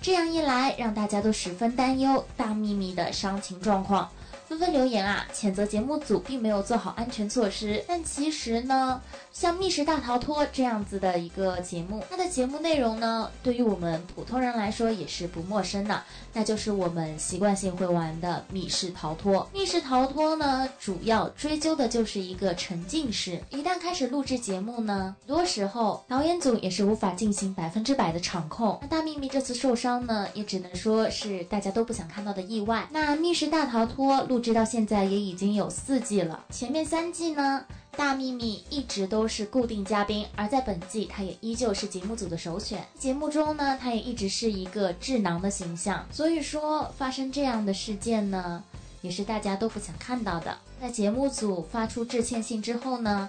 [0.00, 4.10] 这样一来，让大家都十分担忧大幂幂的伤情状况，
[4.48, 7.82] 纷纷留言啊，谴责节目组并没有做好安全措施。
[7.86, 9.00] 但其实呢，
[9.32, 16.02] 像《密室大逃脱》这样子的一个节目，它的节目内容呢，对于我们普通人来说也是不陌生的，
[16.32, 19.48] 那就是我们习惯性会玩的密室逃脱。
[19.52, 23.40] 密室逃脱呢，主要追究的就是一个沉浸式。
[23.50, 28.78] 一旦开始录制节目呢，很多时候导演组也是无法进行百分之百的场控。
[28.82, 32.88] 那大幂幂这次受伤呢，也只能说是大家都不想看到的意外。
[32.90, 37.64] 那《密室大逃脱》录制到现在也已经有四季了，前面三季呢。
[37.96, 42.82] 大幂幂一直都是固定嘉宾，而在本季，她也依旧是节目组的首选。
[42.98, 46.06] 节目中呢，她也一直是一个智囊的形象。
[46.10, 48.64] 所以说，发生这样的事件呢，
[49.02, 50.56] 也是大家都不想看到的。
[50.80, 53.28] 在节目组发出致歉信之后呢，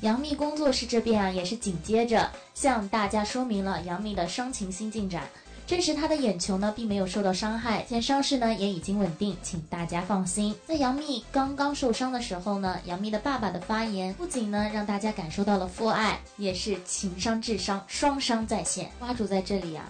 [0.00, 5.28] 杨幂工作室这边啊，也是紧接着向大家说明了杨幂的伤情新进展。
[5.68, 10.56] 证实他的眼球呢，并没有受到伤害，现伤势呢也已经稳定，请大家放心。
[10.66, 18.90] 在杨幂刚刚受伤的时候呢，杨幂的爸爸的发言不仅呢让大家感受到了父爱，也是情商智商双商在线。
[18.98, 19.86] 花主在这里啊，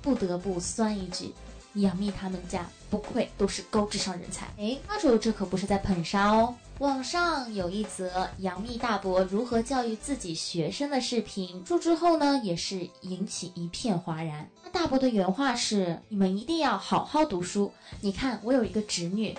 [0.00, 1.34] 不得不酸一句：
[1.74, 4.46] 杨幂他们家不愧都是高智商人才。
[4.58, 6.54] 哎，花主这可不是在捧杀哦。
[6.78, 14.48] 网上有一则杨幂大伯如何教育自己学生的视频，出之后呢，也是引起一片哗然。
[14.76, 17.72] 大伯的原话是：“你们一定要好好读书。
[18.02, 19.34] 你看，我有一个侄女，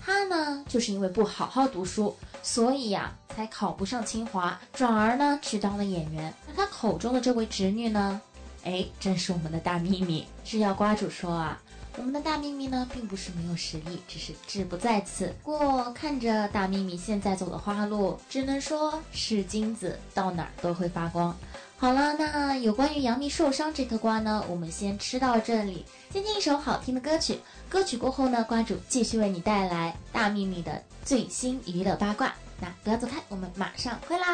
[0.00, 6.32] 她呢就是因为不好好读书，所以呀才考不上清华，转而呢去当了演员。
[6.46, 8.20] 那他口中的这位侄女呢，
[8.62, 10.24] 哎，正是我们的大幂幂。
[10.44, 11.60] 是要瓜主说啊。”
[11.98, 15.34] 我们的大幂幂呢，并不是没有实力，只是志不在此。
[15.42, 21.34] 不过看着大幂幂现在走的花路，只能说是金子，到哪儿都会发光。
[21.78, 25.84] 好了，那有关于杨幂受伤这颗瓜呢，我们先吃到这里。
[26.10, 27.38] 先听一首好听的歌曲，
[27.68, 32.34] 歌曲过后呢，瓜主继续为你带来大幂幂的最新娱乐八卦。
[32.62, 34.26] 那不要走开，我们马上回来。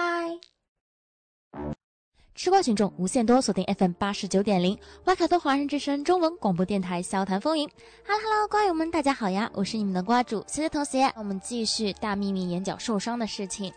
[2.37, 7.69] 吃瓜群众无限多，锁定 FM 八十九点零，瓦卡多华人之声中文广播电台，笑谈风云。
[8.07, 11.13] Hello Hello，瓜友们，大家好呀，我是你们的瓜主谢谢同学。
[11.17, 13.73] 我们继续大幂幂眼角受伤的事情。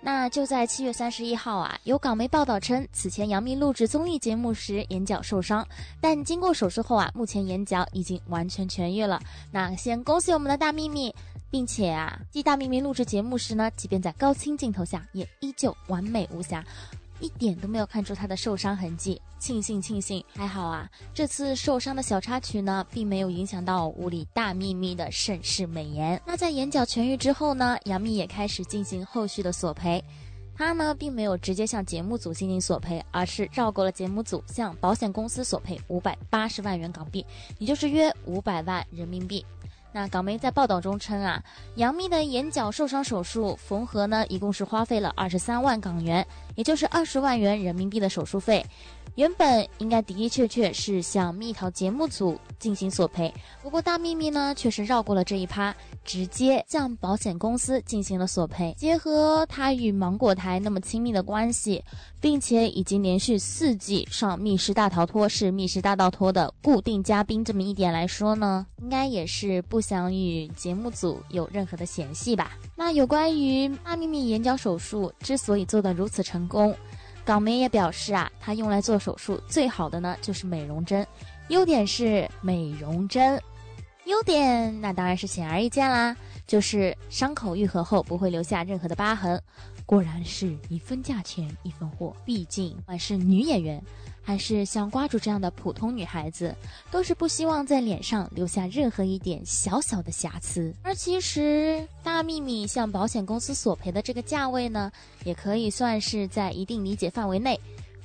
[0.00, 5.66] 那就在七月三十一号啊，有港媒报道称，此前杨幂录制综艺节目时眼角受伤，
[6.00, 9.20] 但经过手术后啊，目前眼角已经完全痊愈了。
[9.50, 11.12] 那先恭喜我们的大幂幂，
[11.50, 16.64] 并且啊，继大幂幂录制节目时呢，即便在高清镜头下，也依旧完美无瑕。
[17.20, 20.88] 一点都没有看出他的受伤痕迹，庆幸庆幸，还好啊！
[21.14, 26.20] 这次受伤的小插曲呢，并没有影响到屋里大幂幂的盛世美颜。
[26.26, 30.02] 那在眼角痊愈之后呢，杨幂也开始进行后续的索赔。
[30.58, 37.24] 她呢，并没有直接向节目组进行索赔，而是绕过了节目组，向保险公司索赔五百八十万元港币，
[37.58, 39.44] 也就是约五百万人民币。
[39.92, 41.42] 那港媒在报道中称啊，
[41.76, 48.64] 杨幂的眼角受伤手术缝合呢，一共是花费了二十三万港元，也就是二十万元人民币的手术费。
[49.16, 53.32] 原本应该的的确确是向蜜桃节目组进行索赔，
[53.62, 55.74] 不过大幂幂呢却是绕过了这一趴，
[56.04, 58.74] 直接向保险公司进行了索赔。
[58.76, 61.82] 结合她与芒果台那么亲密的关系，
[62.20, 72.52] 并且已经连续四季上《密室大逃脱》是《密室大逃脱》的固定嘉宾这么一点来说呢，应该也是不想与节目组有任何的嫌隙吧。
[72.76, 76.76] 那有关于大幂幂眼角手术之所以做得如此成功。
[77.26, 81.04] 港媒也表示啊，它用来做手术最好的呢就是美容针，
[81.48, 83.42] 优点是美容针，
[84.04, 86.16] 优点那当然是显而易见啦，
[86.46, 89.42] 就是伤口愈合后不会留下任何的疤痕。
[89.84, 93.82] 果然是一分价钱一分货，毕竟还是女演员。
[94.26, 96.52] 还是像瓜主这样的普通女孩子，
[96.90, 100.74] 都是不希望在脸上留下任何一点小小的瑕疵。
[100.82, 104.90] 而其实大幂幂向保险公司索赔的这个价位呢，
[105.22, 107.58] 也可以算是在一定理解范围内。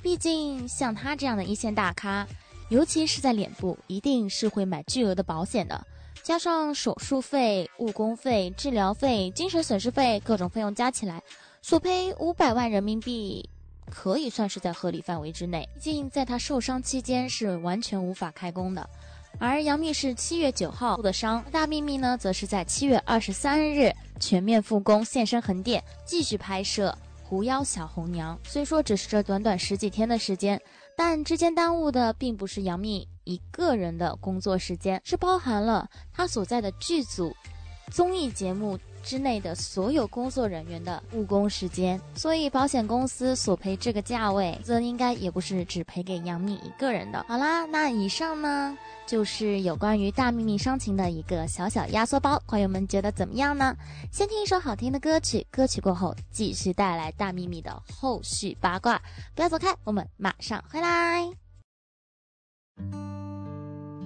[0.03, 2.27] 毕竟像她这样的一线大咖，
[2.69, 5.83] 尤其是在脸部，一定是会买巨额的保险的。
[6.21, 11.23] 加上手术费、误工费、治疗费、精神损失费各种费用加起来，
[11.63, 13.49] 索赔五百万人民币。
[13.91, 18.89] 可以算是在合理范围之内，毕竟在他受伤期间是完全无法开工的。
[19.37, 26.95] 而杨幂是七月九号受的伤，大幂幂呢，则是在七月二十三日全面复工，现身横店，继续拍摄
[27.27, 28.37] 《狐妖小红娘》。
[28.49, 30.61] 虽说只是这短短十几天的时间，
[30.95, 37.35] 但之间耽误的并不是杨幂一个人的工作时间，是包含了她所在的剧组、
[37.89, 38.77] 综艺节目。
[39.03, 47.25] 之内的所有工作人员的误工时间，所以保险公司索赔这个价位，则应该也不是只赔给杨幂一个人的。
[47.27, 53.75] 好啦，那以上呢就是有关于大幂幂伤情的一个小小压缩包，朋友们觉得怎么样呢？
[54.11, 59.01] 先听一首好听的歌曲，歌曲过后继续带来大幂幂的后续八卦，
[59.35, 61.29] 不要走开，我们马上回来。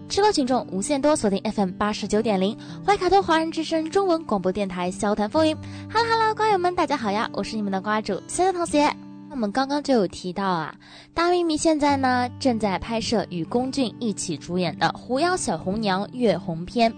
[0.08, 2.56] 吃瓜群众无限多，锁定 FM 八十九点零，
[2.86, 5.58] 怀卡托华人之声中文广播电台，笑谈风云。
[5.92, 8.88] Hello Hello，瓜友们，大家好呀，我是你们的瓜主森森同学。
[9.32, 10.74] 我们刚刚就有提到啊，
[11.14, 16.94] 大幂幂现在呢正在拍摄与龚俊一起主演的《狐妖小红娘》月红篇，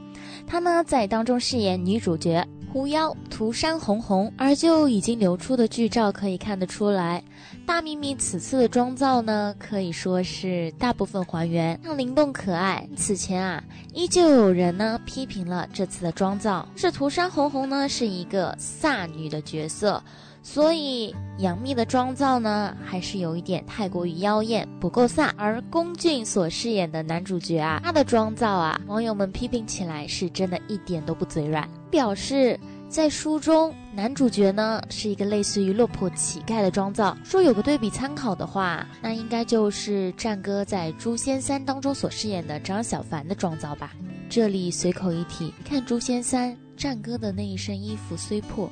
[0.46, 4.32] 她呢在当中饰演女主角狐妖涂山红红。
[4.38, 7.24] 而就已经流出的剧照可以看得出来。
[7.68, 12.88] 大幂幂此次的妆造呢，可以说是大部分还原，像灵动可爱。
[12.96, 13.62] 此前啊，
[13.94, 20.02] 依旧有人呢批评了这次的妆造，是涂山红红呢是一个飒女的角色，
[20.42, 25.30] 所以杨幂的妆造呢还是有一点太过于妖艳，不够飒。
[25.36, 32.58] 而龚俊所饰演的男主角啊，他的妆造啊，网友们批评起来是真的一点都不嘴软，表示。
[32.90, 37.18] 在书中，男主角呢是一个类似于落魄乞丐的妆造。
[37.24, 43.92] 说有个对比参考的话，那应该就是战哥在《诛仙三》当中所饰演的张小凡的妆造吧。
[44.30, 48.70] 这里随口一提，看《诛仙三》，战哥的那一身衣服虽破，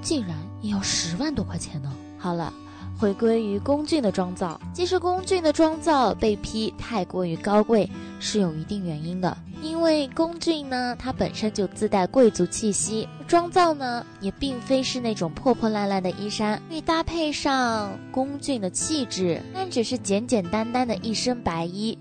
[0.00, 1.92] 竟然也要十万多块钱呢。
[2.16, 2.50] 好了。
[2.98, 7.90] 回归于龚俊的妆造，其实龚俊的妆造被批太过于高贵
[8.20, 21.96] 是有一定原因的，因为龚俊呢，他本身就自带贵族气息，妆造呢也并非是那种破破烂烂的衣衫，以搭配上龚俊的气质，但只是简简单单的一身白衣，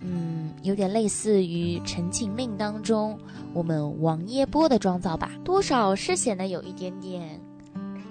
[0.00, 3.18] 嗯，有点类似于《陈情令》当中
[3.52, 7.40] 我们王耶波的妆造吧，多少是显得有一点点。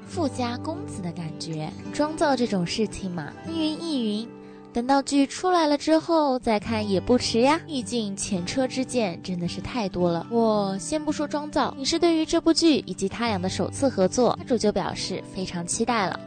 [0.05, 4.30] 富家公子的感觉，妆造这种事情嘛，一云亦云。
[4.71, 7.59] 等到剧出来了之后再看也不迟呀。
[7.65, 10.27] 毕竟前车之鉴真的是太多了。
[10.29, 16.19] 我先不说妆造，你是对于这部剧以及他俩的首次合作，主就表示非常期待了。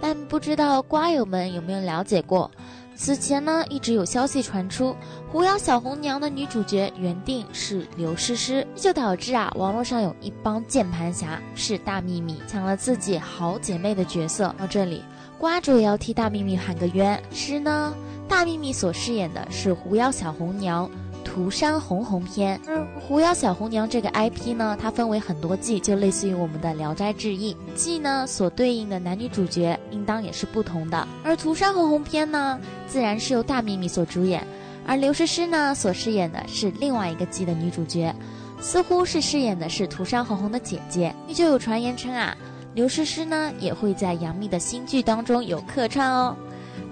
[0.00, 2.50] 但不知道瓜友们有没有了解过？
[2.96, 4.90] 此前呢，一直有消息传出，
[5.30, 14.54] 《狐妖小红娘》的女主角原定是刘诗诗，就导致啊，网络上有一帮键盘侠是大幂幂抢了自己好姐妹的角色。
[14.58, 15.02] 到这里，
[15.40, 17.18] 瓜主也要替大幂幂喊个冤。
[17.32, 17.94] 是呢，
[18.28, 20.88] 大幂幂所饰演的是狐妖小红娘。
[21.24, 31.06] 涂山红红篇，而狐妖小红娘这个 IP 呢，它分为很多季，就类似于我们的聊斋志异季呢，所对应的男女主角应当也是不同的。
[31.22, 32.58] 而涂山红红篇呢，
[32.88, 34.44] 自然是由大幂幂所主演，
[34.84, 38.12] 而刘诗诗呢所饰演的是另外一个季的女主角，
[38.60, 41.14] 似乎是饰演的是涂山红红的姐姐。
[41.32, 42.36] 就有传言称啊，
[42.74, 46.36] 刘诗诗呢也会在杨幂的新剧当中有客串哦。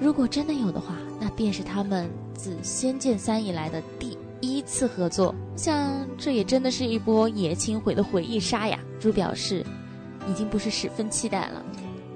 [0.01, 4.17] 如果真的有的话，那便是他们自《仙剑三》以来的第。
[4.41, 8.79] 一次合作，想这也真的是一波爷青回的回忆杀呀。
[9.01, 9.67] 朱表示，
[10.31, 11.61] 已经不是十分期待了，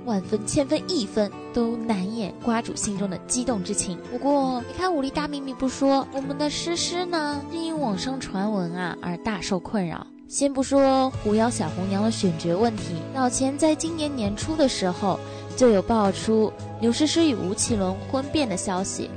[0.05, 3.98] 万分、千分、亿分都难掩瓜主心中的激动之情。
[4.09, 10.06] 不过，离开武力大秘密不说，我们的诗诗呢，因网上传闻啊而大受困扰。
[10.33, 15.21] 先不说狐妖小红娘的选角问题，早前在今年年初的时候，
[15.59, 16.51] 就有爆出
[16.81, 19.11] 刘诗诗与吴奇隆婚变的消息，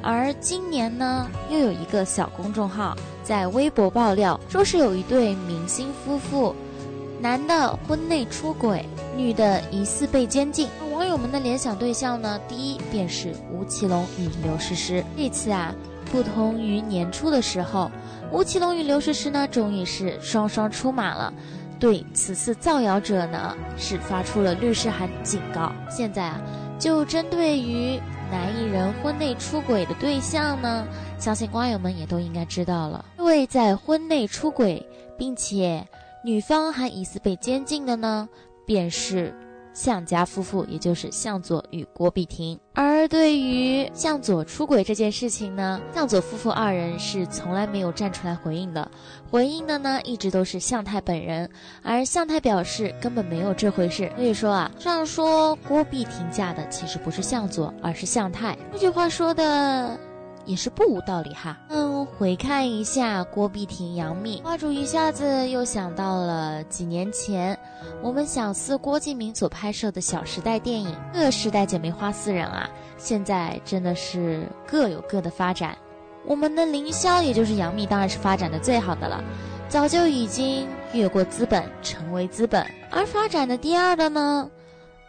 [0.00, 6.54] 而今年呢，又有一个小公众号在微博爆料，说是有一对明星夫妇，
[7.20, 8.86] 男的婚内出轨，
[9.16, 10.68] 女的疑似被监禁。
[10.92, 15.04] 网友们的联想对象呢，第一便是吴奇隆与刘诗诗。
[15.16, 15.74] 这次啊，
[16.12, 17.90] 不同于年初的时候。
[18.32, 21.32] 吴奇隆与刘诗诗呢，终于是双双出马了，
[21.80, 25.72] 对此次造谣者呢，是发出了律师函警告。
[25.90, 26.40] 现在啊，
[26.78, 28.00] 就针对于
[28.30, 30.86] 男艺人婚内出轨的对象呢，
[31.18, 33.04] 相信瓜友们也都应该知道了。
[33.18, 34.86] 这位在婚内出轨，
[35.18, 35.84] 并且
[36.24, 38.28] 女方还疑似被监禁的呢，
[38.64, 39.34] 便是。
[39.72, 42.58] 向家夫妇，也就是向佐与郭碧婷。
[42.74, 48.90] 而对于向佐出轨这件事情呢，向佐夫妇二人是从来没有站出来回应的，
[49.30, 51.48] 回应的呢一直都是向太本人。
[51.82, 54.10] 而向太表示根本没有这回事。
[54.16, 58.56] 所以说啊，上说郭碧婷嫁的其实不是向佐，而是向太。
[58.72, 59.98] 这句话说的。
[60.44, 61.56] 也是不无道理哈。
[61.68, 67.58] 嗯，回看一下郭碧婷、杨幂，花主一下子又想到了几年前
[68.02, 70.94] 我们小四郭敬明所拍摄的《小时代》电影。
[71.12, 75.76] 各时代姐妹花四人啊，现在真的是各有各的发展。
[76.26, 79.24] 我们的凌霄，也就是杨幂，当然是发展的最好的了，
[79.68, 82.64] 早就已经越过资本，成为资本。
[82.90, 84.50] 而发展的第二的呢？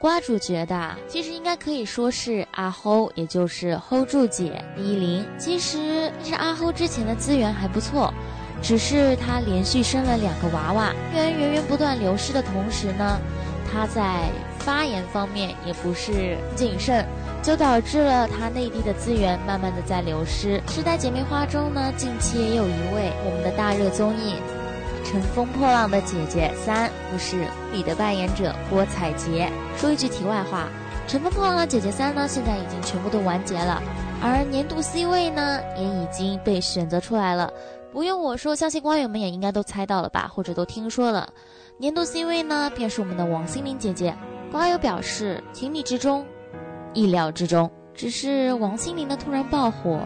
[0.01, 5.23] 瓜主觉得，其实应该可以说是阿齁，也就是 hold 住姐依林。
[5.37, 8.11] 其实，其实阿齁之前的资源还不错，
[8.63, 13.19] 只是她连续生了两个娃娃，资源源源不断流失的同时呢，
[13.71, 17.05] 她在发言方面也不是谨慎，
[17.43, 20.59] 就导致了她内地的资源慢慢的在流失。
[20.67, 24.33] 时代姐妹花中呢，近期也有一位我们的大热综艺。
[25.03, 29.51] 乘风破浪的姐姐三，不是你的扮演者郭采洁。
[29.75, 30.67] 说一句题外话，
[31.07, 33.81] 乘风破浪的姐姐三呢，现在已经全部都完结了，
[34.21, 37.51] 而年度 C 位呢，也已经被选择出来了。
[37.91, 41.27] 不用我说，相信瓜友们也应该都猜到了吧，或者都听说了。
[41.77, 44.15] 年度 C 位呢，便是我们的王心凌姐姐。
[44.51, 46.25] 瓜友表示情理之中，
[46.93, 47.69] 意料之中。
[47.93, 49.99] 只是王心凌的突然爆火，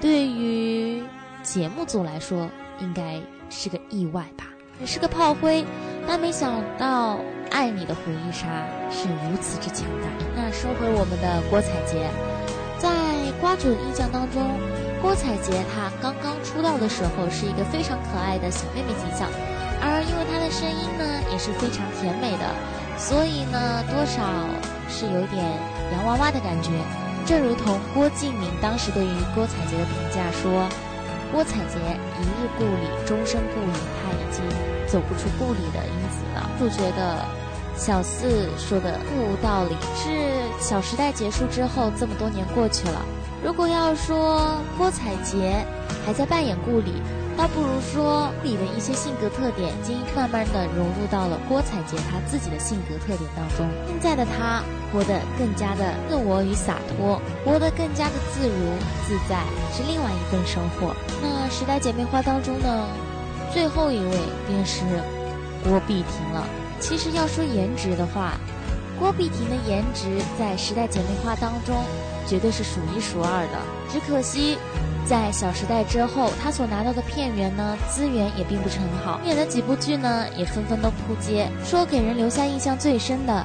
[0.00, 1.02] 对于
[1.42, 2.48] 节目组来说，
[2.80, 3.20] 应该。
[3.50, 4.44] 是个意外吧，
[4.80, 5.64] 也是个炮灰，
[6.06, 7.14] 但没想到
[7.50, 8.46] 《爱你的回忆杀》
[8.92, 10.08] 是如此之强大。
[10.36, 12.08] 那说回我们的郭采洁，
[12.78, 12.88] 在
[13.40, 14.42] 瓜主的印象当中，
[15.00, 19.28] 郭采洁她刚刚出道的时候是一个非常可爱的小妹妹形象，
[19.80, 22.44] 而因为她的声音呢也是非常甜美的，
[22.96, 24.22] 所以呢多少
[24.88, 25.42] 是有点
[25.92, 26.70] 洋娃娃的感觉。
[27.26, 30.68] 正如同郭敬明当时对于郭采洁的评价说。
[31.32, 31.78] 郭采洁
[32.20, 34.42] 一日故里，终身故里，她已经
[34.86, 36.50] 走不出故里的因子了。
[36.58, 37.24] 就觉得
[37.76, 39.76] 小四说的不无道理。
[39.94, 40.08] 是
[40.60, 43.04] 《小时代》结束之后，这么多年过去了，
[43.44, 45.64] 如果要说郭采洁
[46.04, 46.94] 还在扮演故里。
[47.38, 53.64] 倒不如说，你的一些性格特点已经慢慢的融入到了郭采洁她自己的性格特点当中。
[53.86, 54.60] 现在的她
[54.92, 58.74] 活得更加的自我与洒脱，活得更加的自如
[59.06, 60.92] 自在，是另外一份收获。
[61.22, 62.88] 那时代姐妹花当中呢，
[63.52, 64.82] 最后一位便是
[65.62, 66.44] 郭碧婷了。
[66.80, 68.32] 其实要说颜值的话，
[68.98, 71.76] 郭碧婷的颜值在时代姐妹花当中
[72.26, 73.58] 绝对是数一数二的。
[73.92, 74.58] 只可惜。
[75.06, 81.50] 在《小时代》之后，他所拿到的片源呢，资源也并不是很好，演的几部剧呢，也纷纷都扑街。
[81.64, 83.42] 说给人留下印象最深的，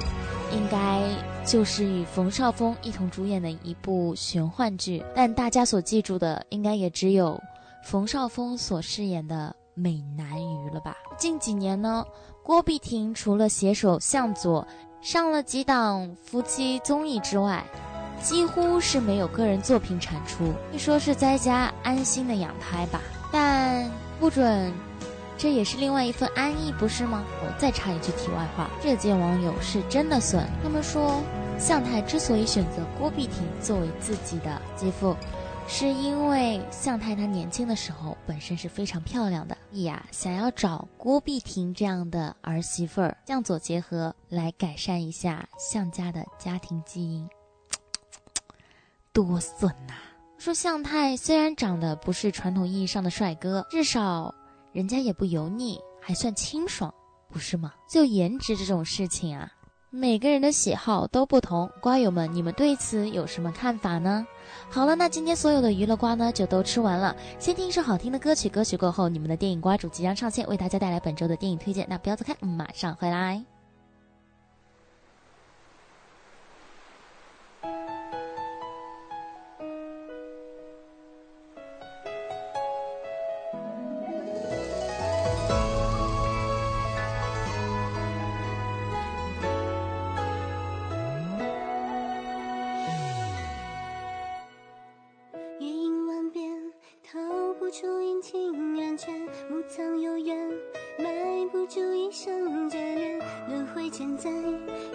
[0.52, 1.00] 应该
[1.44, 7.40] 就是与冯绍峰一同主演的一部玄幻剧，但大家所记住的，应该也只有
[7.82, 10.94] 冯绍峰所饰演的美男鱼了吧。
[11.16, 12.04] 近几年呢，
[12.42, 14.66] 郭碧婷除了携手向佐
[15.00, 17.64] 上了几档夫妻综艺之外，
[18.24, 23.02] 几乎是没有个人作品产出，据说是在家安心的养胎吧。
[23.30, 23.88] 但
[24.18, 24.72] 不准，
[25.36, 27.22] 这也是另外一份安逸，不是吗？
[27.42, 30.42] 我再插一句题外话，这届网友是真的损。
[30.62, 31.22] 他们说，
[31.58, 35.14] 向太之所以选择郭碧婷作为自己的继父，
[35.68, 47.28] 是因为向太她年轻的时候本身是非常漂亮的，呀，想要找郭碧婷这样的儿媳妇儿，向左结合来改善一下向家的家庭基因。
[49.14, 49.94] 多损呐！
[50.36, 54.34] 说向太虽然长得不是传统意义上的帅哥，至少
[54.72, 56.92] 人家也不油腻，还算清爽，
[57.30, 57.72] 不是吗？
[57.88, 59.48] 就颜值这种事情啊，
[59.90, 61.70] 每个人的喜好都不同。
[61.80, 64.26] 瓜友们，你们对此有什么看法呢？
[64.68, 67.14] 好了，那今天所有的娱乐瓜呢就都吃完了。
[67.38, 71.86] 先听一首好听的歌曲，歌曲过后，你们的电影瓜主即将上线，为大家带来本周的电影推荐。
[71.88, 73.42] 那不要走开，我们马上回来。
[98.52, 99.10] 情缘浅，
[99.48, 100.36] 暮苍有缘，
[100.98, 103.18] 埋不住一生眷恋，
[103.48, 104.30] 轮回千载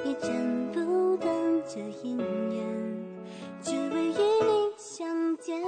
[0.05, 0.31] 也斩
[0.71, 1.33] 不断
[1.67, 2.17] 这姻
[2.53, 2.63] 缘，
[3.63, 5.59] 只为与你相见。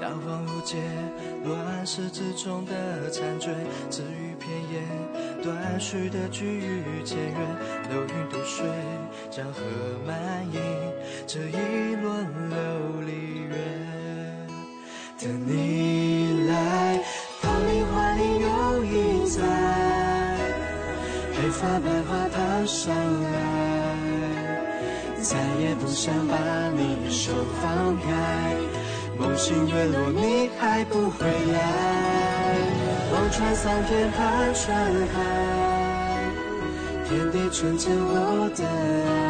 [0.00, 0.76] 刀光无解，
[1.44, 3.50] 乱世之中的残缺，
[3.90, 4.80] 只于片叶，
[5.42, 7.34] 断续的句语结缘，
[7.90, 8.64] 流云渡水，
[9.30, 9.62] 江河
[10.06, 10.60] 漫盈，
[11.26, 13.56] 这一轮琉璃月
[15.18, 16.09] 的你。
[16.50, 17.00] 来，
[17.40, 19.38] 桃李花里有一在，
[21.34, 22.36] 黑发白发爬
[22.66, 23.28] 上来，
[25.20, 26.34] 再也不想把
[26.76, 27.32] 你手
[27.62, 28.06] 放开，
[29.18, 31.58] 梦醒月落你还不回来，
[33.12, 34.74] 望穿桑田盼春
[35.12, 35.16] 海，
[37.08, 39.29] 天地纯真我的爱。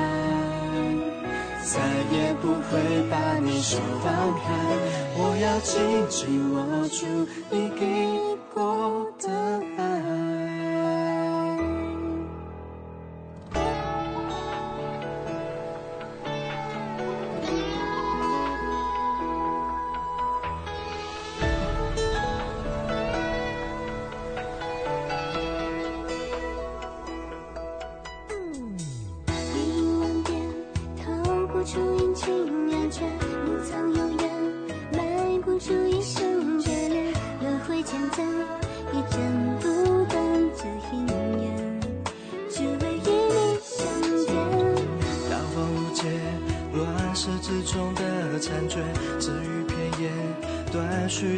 [1.64, 1.80] 再
[2.12, 4.50] 也不会把你手放开。
[5.16, 7.06] 我要紧紧握住
[7.50, 9.28] 你给过的
[9.76, 10.39] 爱。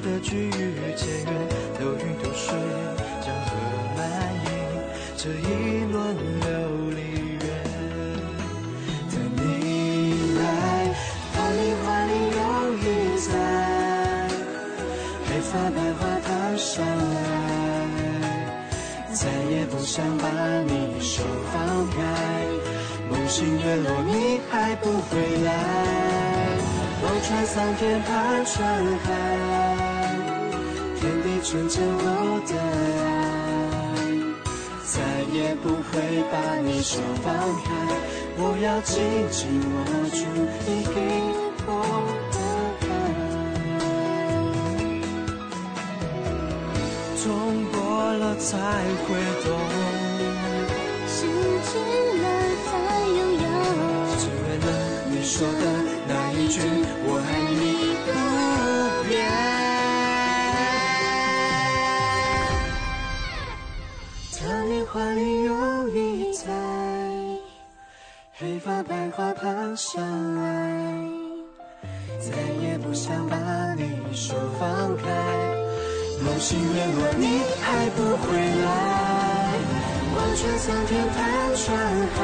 [0.00, 1.32] 的句杯结缘，
[1.80, 2.54] 流云渡水，
[3.20, 3.50] 江河
[3.96, 4.00] 漫
[4.44, 4.46] 溢，
[5.16, 6.44] 这一轮琉
[6.94, 6.98] 璃
[7.42, 7.44] 月，
[9.10, 9.40] 等你
[10.38, 10.40] 来。
[11.34, 11.36] 桃
[11.82, 12.38] 花你有
[12.78, 12.80] 意
[13.18, 13.30] 在，
[15.26, 16.70] 黑发白花爬上
[17.14, 17.16] 来，
[19.12, 20.24] 再也不想把
[20.62, 21.56] 你手放
[21.90, 21.96] 开。
[23.10, 25.10] 梦醒月落你还不回
[25.44, 25.50] 来，
[27.02, 28.64] 望穿桑田盼春
[28.98, 29.61] 海。
[31.52, 32.52] 跟着我的
[33.04, 34.00] 爱，
[34.86, 34.96] 再
[35.36, 35.92] 也不会
[36.32, 36.34] 把
[36.64, 37.30] 你手放
[37.62, 37.68] 开，
[38.38, 38.94] 我要紧
[39.30, 39.76] 紧握
[40.08, 40.24] 住
[40.66, 40.96] 你给
[41.66, 41.70] 我
[42.32, 42.36] 的
[42.88, 42.90] 爱。
[47.22, 47.22] 痛
[47.70, 47.76] 过
[48.14, 48.48] 了才
[49.04, 49.08] 会
[49.44, 49.91] 懂。
[76.43, 78.66] 梦醒月落，你还不回来。
[80.16, 81.78] 望穿桑田，盼穿
[82.16, 82.19] 海，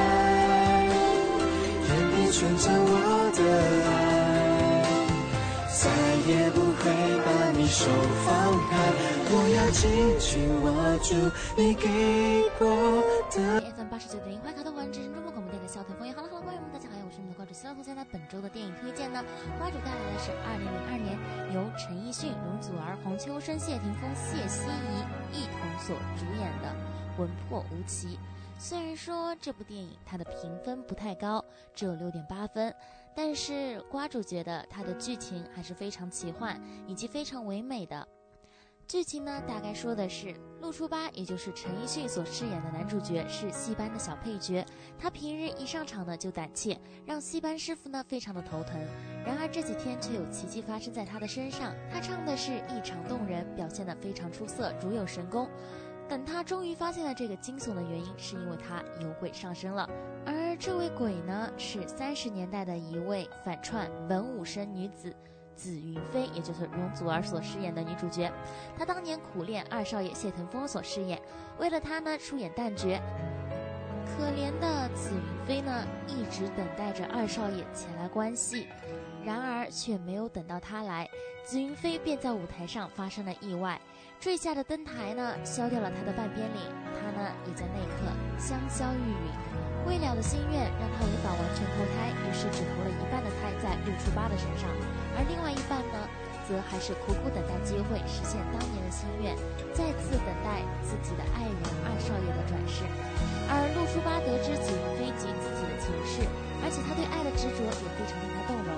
[1.87, 2.91] 天地纯真我
[3.39, 3.41] 的
[3.87, 4.91] 爱，
[5.71, 5.87] 再
[6.27, 6.91] 也不会
[7.25, 7.87] 把你手
[8.27, 8.27] 放
[8.69, 8.75] 开。
[9.31, 9.87] 我要紧
[10.19, 10.67] 紧握
[10.99, 11.15] 住
[11.57, 11.87] 你给
[12.59, 12.67] 过
[13.31, 13.37] 的。
[13.77, 16.08] FM 八十九点一，快卡的环之声中国广播电台小台风。
[17.53, 19.25] 新浪头现在本周的电影推荐呢，
[19.59, 21.19] 花主带来的是二零零二年
[21.55, 26.69] 由陈奕迅、容祖儿、黄秋生、谢霆锋、谢欣怡一同所主演的
[27.17, 28.17] 《魂魄无奇》。
[28.59, 31.45] 虽然说这部电影它的评分不太高，
[31.75, 32.75] 只有六点八分，
[33.15, 38.07] 但是瓜主觉得它的剧情还是非常奇幻以及非常唯美的。
[38.89, 44.65] 剧情呢，大概说的是陆初八，也就是陈奕迅所饰演的男主角，是戏班的小配角。
[44.99, 48.81] 他平日一上场呢就胆怯，让戏班师傅呢非常的头疼。
[49.27, 55.47] 然而这几天却有奇迹发生在他的身上，他唱的是异常动人，表现的非常出色，如有神功。
[56.09, 59.87] 等他终于发现了这个惊悚的原因，是因为他有鬼上身了。
[60.25, 65.15] 而这位鬼呢，是三十年代的一位反串文武生女子。
[65.59, 68.33] 紫云飞，也就是容祖儿所饰演的女主角。
[68.79, 71.21] 她当年苦恋二少爷谢霆锋所饰演，
[71.59, 73.01] 为了他呢出演旦角。
[74.07, 78.69] 可怜的紫云飞呢，一直等待着二少爷前来关系，
[79.25, 81.09] 然而却没有等到他来，
[81.45, 83.79] 紫云飞便在舞台上发生了意外，
[84.19, 86.67] 坠下的灯台呢削掉了他的半边脸，
[86.99, 89.31] 他呢也在那一刻香消玉殒。
[89.87, 94.67] 未了的心愿让他无法完全投胎，于是只投了一半的胎在陆初八的身上，
[95.15, 95.97] 而另外一半呢，
[96.51, 99.39] 则还是苦苦等待机会实现当年的心愿，
[99.71, 102.83] 再次等待自己的爱人二少爷的转世。
[103.47, 106.27] 而陆初八得知紫云飞及自己的前世，
[106.67, 108.69] 而且他对爱的执着也非常令他动容，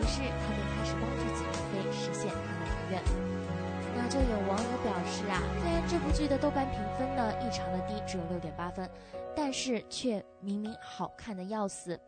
[0.00, 3.25] 于是他便开始帮助紫云飞实现他的遗愿。
[4.08, 8.88] 就有网友表示啊，虽然这部剧的豆瓣评分呢异常的低，只有六点八分，
[9.34, 11.98] 但是却明明好看的要死。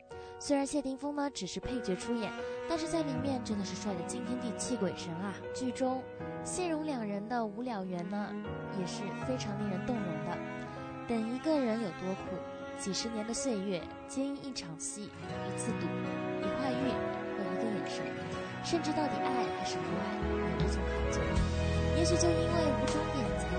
[0.40, 2.30] 虽然谢霆锋呢只是配角出演，
[2.68, 5.34] 但是在里面真的是帅的惊天地泣鬼神啊！
[5.52, 6.00] 剧中
[6.44, 8.32] 谢荣两人的无了缘呢，
[8.78, 10.38] 也是非常令人动容的。
[11.08, 12.36] 等一个人有多苦，
[12.78, 15.86] 几十年的岁月，皆因一场戏、一次赌、
[16.38, 16.92] 一块玉
[17.34, 18.04] 和一个眼神，
[18.62, 20.04] 甚至到底爱还是不爱，
[20.36, 21.77] 也无从考究。
[21.98, 23.57] 也许就因为无中点，才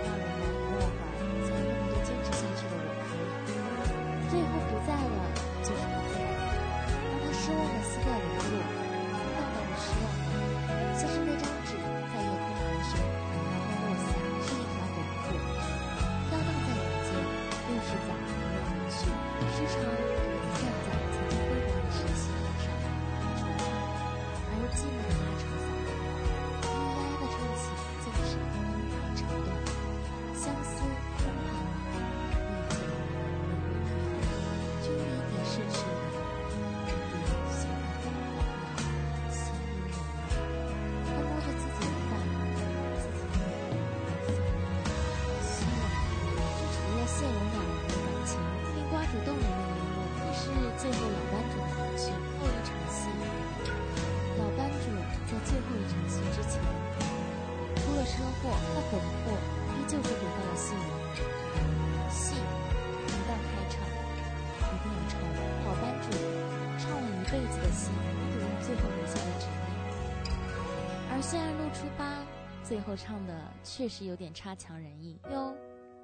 [72.70, 73.34] 最后唱的
[73.64, 75.56] 确实有点差强人意哟，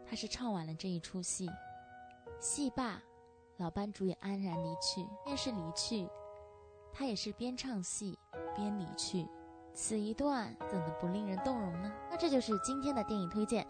[0.04, 1.48] 他是唱完了这一出戏，
[2.40, 3.00] 戏罢，
[3.58, 5.06] 老班主也安然离去。
[5.24, 6.10] 便是离去，
[6.92, 8.18] 他也是边唱戏
[8.56, 9.28] 边离去，
[9.76, 11.92] 此一段怎能不令人动容呢？
[12.10, 13.64] 那这就是今天的电影推荐。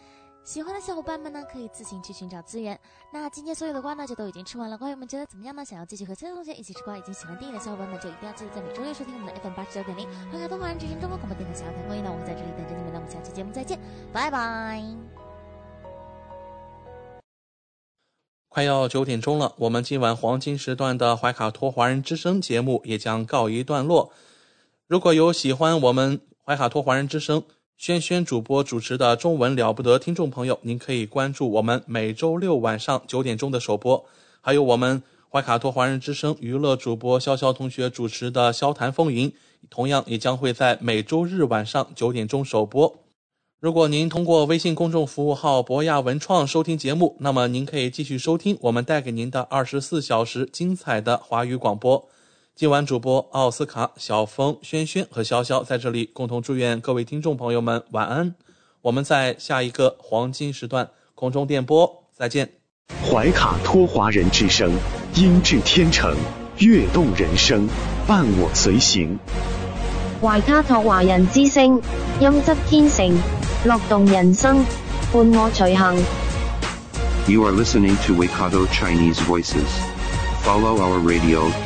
[0.46, 2.80] 喜欢的小伙伴们呢，可以自行去寻找资源。
[3.12, 4.78] 那今天所有的瓜呢，就都已经吃完了。
[4.78, 5.66] 瓜友们觉得怎么样呢？
[5.66, 12.94] 想要继续和其他同学一起吃瓜，已经喜欢电影的小伙伴们，就一定要记得在每周六收听我们的 FM 八十九点零怀卡多华人之声中国广播电台小台公益呢，我会在这里等着你们。
[12.94, 13.80] 那我们下期节目再见，
[14.14, 14.84] 拜拜。
[18.48, 24.14] 快要九点钟了，我们今晚黄金时段的怀卡托华人之声节目也将告一段落。
[24.86, 27.44] 如果有喜欢我们怀卡托华人之声
[27.78, 34.06] 轩轩主播主持的中文了不得听众朋友，您可以关注我们每周六晚上九点钟的首播，
[34.40, 39.30] 还有我们怀卡托华人之声娱乐主播潇潇同学主持的《潇谈风云》，
[39.70, 42.96] 同样也将会在每周日晚上九点钟首播。
[43.60, 52.08] 如果您通过微信公众服务号博亚文创收听节目，那么您可以继续收听我们带给您的二十四小时精彩的华语广播。
[52.58, 58.34] 今晚主播奥斯卡、小峰、轩轩和潇潇在这里共同祝愿各位听众朋友们晚安。
[58.82, 62.50] 我们在下一个黄金时段空中电波再见。
[63.04, 64.72] 怀卡托华人之声，
[65.16, 66.16] 音质天成，
[66.60, 67.68] 悦动人生，
[68.08, 69.20] 伴我随行。
[70.22, 71.82] 怀卡托华人之声，
[72.22, 73.14] 音质天成，
[73.66, 74.64] 乐动人生，
[75.12, 75.94] 伴我随行。
[77.28, 79.68] You are listening to Waikato Chinese Voices.
[80.46, 81.52] Follow our radio,